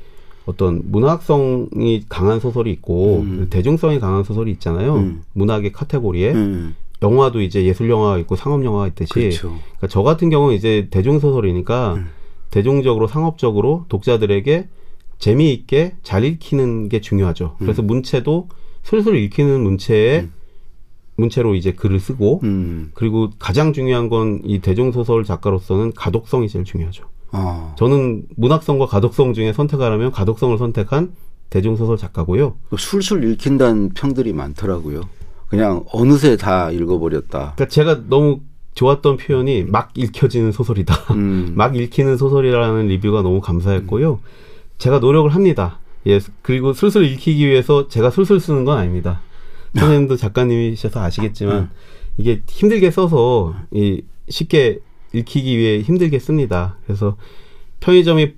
어떤 0.46 0.82
문학성이 0.86 2.06
강한 2.08 2.40
소설이 2.40 2.72
있고 2.72 3.20
음. 3.20 3.48
대중성이 3.50 4.00
강한 4.00 4.24
소설이 4.24 4.52
있잖아요. 4.52 4.96
음. 4.96 5.24
문학의 5.34 5.74
카테고리에 5.74 6.32
음. 6.34 6.76
영화도 7.02 7.42
이제 7.42 7.66
예술 7.66 7.90
영화가 7.90 8.18
있고 8.20 8.36
상업 8.36 8.64
영화가 8.64 8.88
있듯이. 8.88 9.14
그렇죠. 9.14 9.50
그러니까 9.50 9.88
저 9.90 10.04
같은 10.04 10.30
경우는 10.30 10.56
이제 10.56 10.88
대중 10.90 11.20
소설이니까 11.20 11.96
음. 11.96 12.08
대중적으로 12.50 13.08
상업적으로 13.08 13.86
독자들에게 13.90 14.70
재미있게 15.20 15.96
잘 16.04 16.24
읽히는 16.24 16.90
게 16.90 17.02
중요하죠. 17.02 17.56
그래서 17.60 17.82
음. 17.82 17.88
문체도 17.88 18.48
슬슬 18.84 19.18
읽히는 19.18 19.62
문체에 19.62 20.22
음. 20.22 20.32
문체로 21.18 21.56
이제 21.56 21.74
글을 21.74 22.00
쓰고 22.00 22.42
음. 22.44 22.92
그리고 22.94 23.30
가장 23.40 23.74
중요한 23.74 24.08
건 24.10 24.42
이 24.46 24.60
대중 24.60 24.92
소설 24.92 25.24
작가로서는 25.24 25.94
가독성이 25.94 26.48
제일 26.48 26.64
중요하죠. 26.64 27.06
아. 27.32 27.74
저는 27.78 28.24
문학성과 28.38 28.86
가독성 28.86 29.34
중에 29.34 29.52
선택하라면 29.52 30.12
가독성을 30.12 30.58
선택한 30.58 31.12
대중 31.50 31.76
소설 31.76 31.98
작가고요. 31.98 32.56
술술 32.78 33.24
읽힌다는 33.32 33.90
평들이 33.90 34.34
많더라고요. 34.34 35.02
그냥 35.50 35.84
어느새 35.92 36.38
다 36.38 36.72
읽어버렸다. 36.72 37.54
그러니까 37.56 37.68
제가 37.68 38.02
너무 38.08 38.42
좋았던 38.76 39.18
표현이 39.18 39.64
막 39.64 39.92
읽혀지는 39.96 40.52
소설이다. 40.52 40.94
음. 41.16 41.54
막 41.58 41.76
읽히는 41.76 42.18
소설이라는 42.18 42.88
리뷰가 42.88 43.22
너무 43.24 43.42
감사했고요. 43.42 44.12
음. 44.14 44.18
제가 44.78 45.00
노력을 45.00 45.34
합니다. 45.34 45.80
예, 46.06 46.20
그리고 46.42 46.74
술술 46.74 47.06
읽히기 47.06 47.46
위해서 47.48 47.88
제가 47.88 48.12
술술 48.12 48.40
쓰는 48.40 48.66
건 48.66 48.78
아닙니다. 48.78 49.22
선생님도 49.76 50.16
작가님이셔서 50.18 51.00
아시겠지만 51.02 51.58
음. 51.58 51.70
이게 52.18 52.42
힘들게 52.48 52.92
써서 52.92 53.56
이 53.72 54.02
쉽게 54.30 54.80
읽히기 55.14 55.58
위해 55.58 55.82
힘들게 55.82 56.20
씁니다. 56.20 56.78
그래서 56.86 57.18
편의점이 57.80 58.34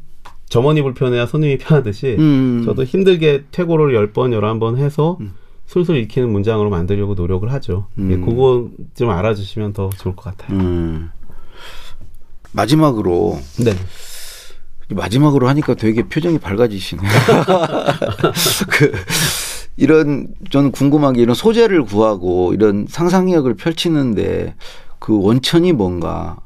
점원이 0.50 0.82
불편해야 0.82 1.26
손님이 1.26 1.58
편하듯이 1.58 2.16
음. 2.18 2.64
저도 2.66 2.84
힘들게 2.84 3.46
퇴고를 3.52 3.94
열번 3.94 4.34
열한 4.34 4.60
번 4.60 4.78
해서 4.78 5.18
음. 5.22 5.34
술술 5.68 5.98
익히는 5.98 6.30
문장으로 6.30 6.72
만들려고 6.72 7.14
노력을 7.14 7.50
하죠. 7.54 7.88
예, 8.00 8.02
음. 8.02 8.12
예, 8.12 8.18
그거 8.18 8.70
좀 8.96 9.12
알아주시면 9.12 9.74
더 9.74 9.90
좋을 9.90 10.16
것 10.16 10.36
같아요. 10.36 10.58
음. 10.58 11.10
마지막으로 12.52 13.40
네. 13.64 13.74
마지막으로 14.90 15.48
하니까 15.48 15.76
되게 15.76 16.02
표정이 16.08 16.40
밝아지시네요. 16.40 17.08
그 18.72 18.92
이런 19.80 20.28
저는 20.50 20.72
궁금한 20.72 21.14
게 21.14 21.22
이런 21.22 21.34
소재를 21.34 21.84
구하고 21.84 22.54
이런 22.54 22.86
상상력을 22.88 23.52
펼치는데 23.56 24.56
그 25.00 25.18
원천이 25.24 25.72
뭔가 25.72 26.38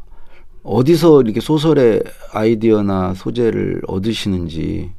어디서 0.61 1.23
이렇게 1.23 1.39
소설의 1.41 2.03
아이디어나 2.31 3.15
소재를 3.15 3.81
얻으시는지 3.87 4.91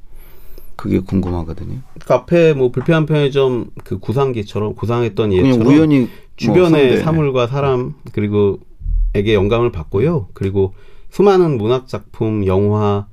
그게 0.75 0.99
궁금하거든요. 0.99 1.79
카페 2.07 2.53
뭐 2.53 2.73
불편한 2.73 3.07
편의점 3.07 3.71
그 3.85 4.01
구상기처럼 4.01 4.75
구상했던 4.75 5.33
예처럼 5.33 5.67
우연히 5.69 6.09
주변의 6.37 6.89
뭐 6.89 7.03
사물과 7.03 7.47
사람 7.47 7.95
그리고 8.11 8.59
에게 9.15 9.35
영감을 9.35 9.71
받고요. 9.71 10.27
그리고 10.35 10.75
수많은 11.11 11.57
문학 11.57 11.87
작품, 11.87 12.45
영화 12.47 13.07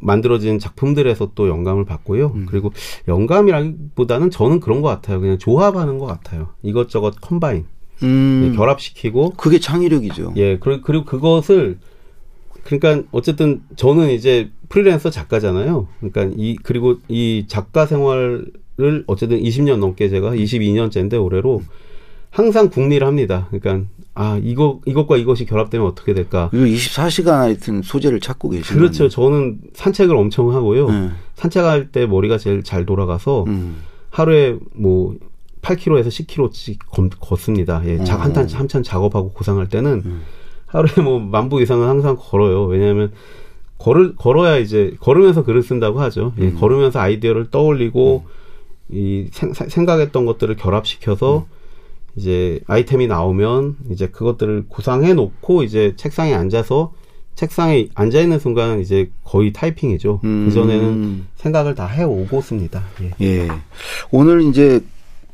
만들어진 0.00 0.58
작품들에서 0.58 1.30
또 1.34 1.48
영감을 1.48 1.84
받고요. 1.84 2.32
음. 2.34 2.46
그리고 2.48 2.72
영감이라기보다는 3.08 4.30
저는 4.30 4.60
그런 4.60 4.82
것 4.82 4.88
같아요. 4.88 5.20
그냥 5.20 5.38
조합하는 5.38 5.98
것 5.98 6.06
같아요. 6.06 6.48
이것저것 6.62 7.14
컴바인. 7.20 7.64
음. 8.02 8.50
예, 8.50 8.56
결합시키고. 8.56 9.30
그게 9.36 9.58
창의력이죠. 9.58 10.34
예, 10.36 10.58
그리고, 10.58 10.82
그리고 10.82 11.04
그것을 11.04 11.78
그러니까 12.64 13.06
어쨌든 13.12 13.62
저는 13.76 14.10
이제 14.10 14.50
프리랜서 14.68 15.10
작가잖아요. 15.10 15.86
그러니까 16.00 16.34
이 16.36 16.56
그리고 16.62 16.96
이 17.08 17.44
작가 17.46 17.86
생활을 17.86 18.52
어쨌든 19.06 19.40
20년 19.40 19.78
넘게 19.78 20.08
제가 20.08 20.30
22년째인데 20.30 21.22
올해로 21.22 21.62
항상 22.30 22.70
궁리를 22.70 23.06
합니다. 23.06 23.48
그러니까 23.50 23.88
아 24.14 24.38
이거 24.42 24.80
이것과 24.86 25.16
이것이 25.16 25.44
결합되면 25.44 25.86
어떻게 25.86 26.14
될까? 26.14 26.48
이거 26.52 26.64
24시간 26.64 27.32
하여튼 27.32 27.82
소재를 27.82 28.20
찾고 28.20 28.50
계시는 28.50 28.80
그렇죠. 28.80 29.08
저는 29.08 29.58
산책을 29.74 30.16
엄청 30.16 30.52
하고요. 30.52 30.88
네. 30.88 31.10
산책할 31.34 31.90
때 31.90 32.06
머리가 32.06 32.38
제일 32.38 32.62
잘 32.62 32.86
돌아가서 32.86 33.44
음. 33.48 33.78
하루에 34.10 34.56
뭐 34.72 35.16
8km에서 35.62 36.08
10km씩 36.08 37.18
걷습니다. 37.20 37.82
예, 37.86 37.96
음. 37.96 38.04
한탄 38.06 38.48
한참 38.48 38.82
작업하고 38.84 39.32
고상할 39.32 39.68
때는 39.68 40.02
음. 40.04 40.22
하루에 40.66 41.02
뭐 41.02 41.18
만보 41.18 41.60
이상은 41.60 41.88
항상 41.88 42.16
걸어요. 42.18 42.66
왜냐하면 42.66 43.12
걸을 43.78 44.14
걸어야 44.14 44.58
이제 44.58 44.94
걸으면서 45.00 45.42
글을 45.42 45.62
쓴다고 45.62 46.00
하죠. 46.02 46.32
예, 46.38 46.44
음. 46.44 46.56
걸으면서 46.56 47.00
아이디어를 47.00 47.50
떠올리고 47.50 48.24
음. 48.26 48.96
이 48.96 49.26
생, 49.32 49.52
생각했던 49.52 50.24
것들을 50.26 50.54
결합시켜서 50.56 51.38
음. 51.38 51.63
이제 52.16 52.60
아이템이 52.66 53.06
나오면 53.06 53.76
이제 53.90 54.06
그것들을 54.08 54.66
구상해 54.68 55.14
놓고 55.14 55.62
이제 55.62 55.94
책상에 55.96 56.34
앉아서 56.34 56.92
책상에 57.34 57.88
앉아 57.94 58.20
있는 58.20 58.38
순간 58.38 58.80
이제 58.80 59.10
거의 59.24 59.52
타이핑이죠. 59.52 60.20
음. 60.24 60.46
그 60.46 60.54
전에는 60.54 61.24
생각을 61.36 61.74
다 61.74 61.86
해오고 61.86 62.40
씁니다. 62.40 62.84
예. 63.02 63.10
예. 63.20 63.48
오늘 64.10 64.42
이제 64.42 64.80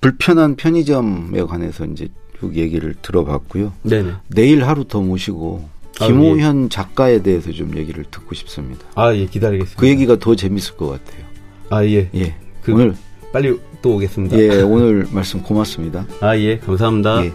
불편한 0.01 0.57
편의점에 0.57 1.43
관해서 1.43 1.85
이제 1.85 2.09
쭉 2.39 2.57
얘기를 2.57 2.95
들어봤고요. 3.03 3.73
네네. 3.83 4.13
내일 4.29 4.65
하루 4.65 4.85
더 4.89 5.03
모시고 5.03 5.69
김호현 5.93 6.59
아, 6.59 6.65
예. 6.65 6.69
작가에 6.71 7.23
대해서 7.23 7.53
좀 7.53 7.77
얘기를 7.77 8.05
듣고 8.11 8.35
싶습니다. 8.35 8.87
아, 8.95 9.15
예, 9.15 9.27
기다리겠습니다. 9.27 9.79
그 9.79 9.87
얘기가 9.87 10.19
더 10.19 10.35
재밌을 10.35 10.79
것 10.79 10.89
같아요. 10.89 11.25
아, 11.69 11.85
예. 11.85 12.09
예. 12.15 12.35
그 12.63 12.73
오늘 12.73 12.95
빨리 13.33 13.59
또 13.83 13.95
오겠습니다. 13.97 14.39
예, 14.39 14.63
오늘 14.63 15.07
말씀 15.11 15.43
고맙습니다. 15.43 16.07
아, 16.21 16.37
예, 16.37 16.59
감사합니다. 16.59 17.25
예. 17.25 17.33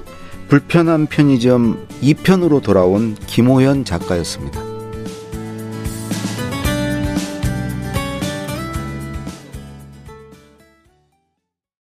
불편한 0.48 1.08
편의점 1.08 1.88
2편으로 2.02 2.62
돌아온 2.62 3.16
김호현 3.26 3.84
작가였습니다. 3.84 4.75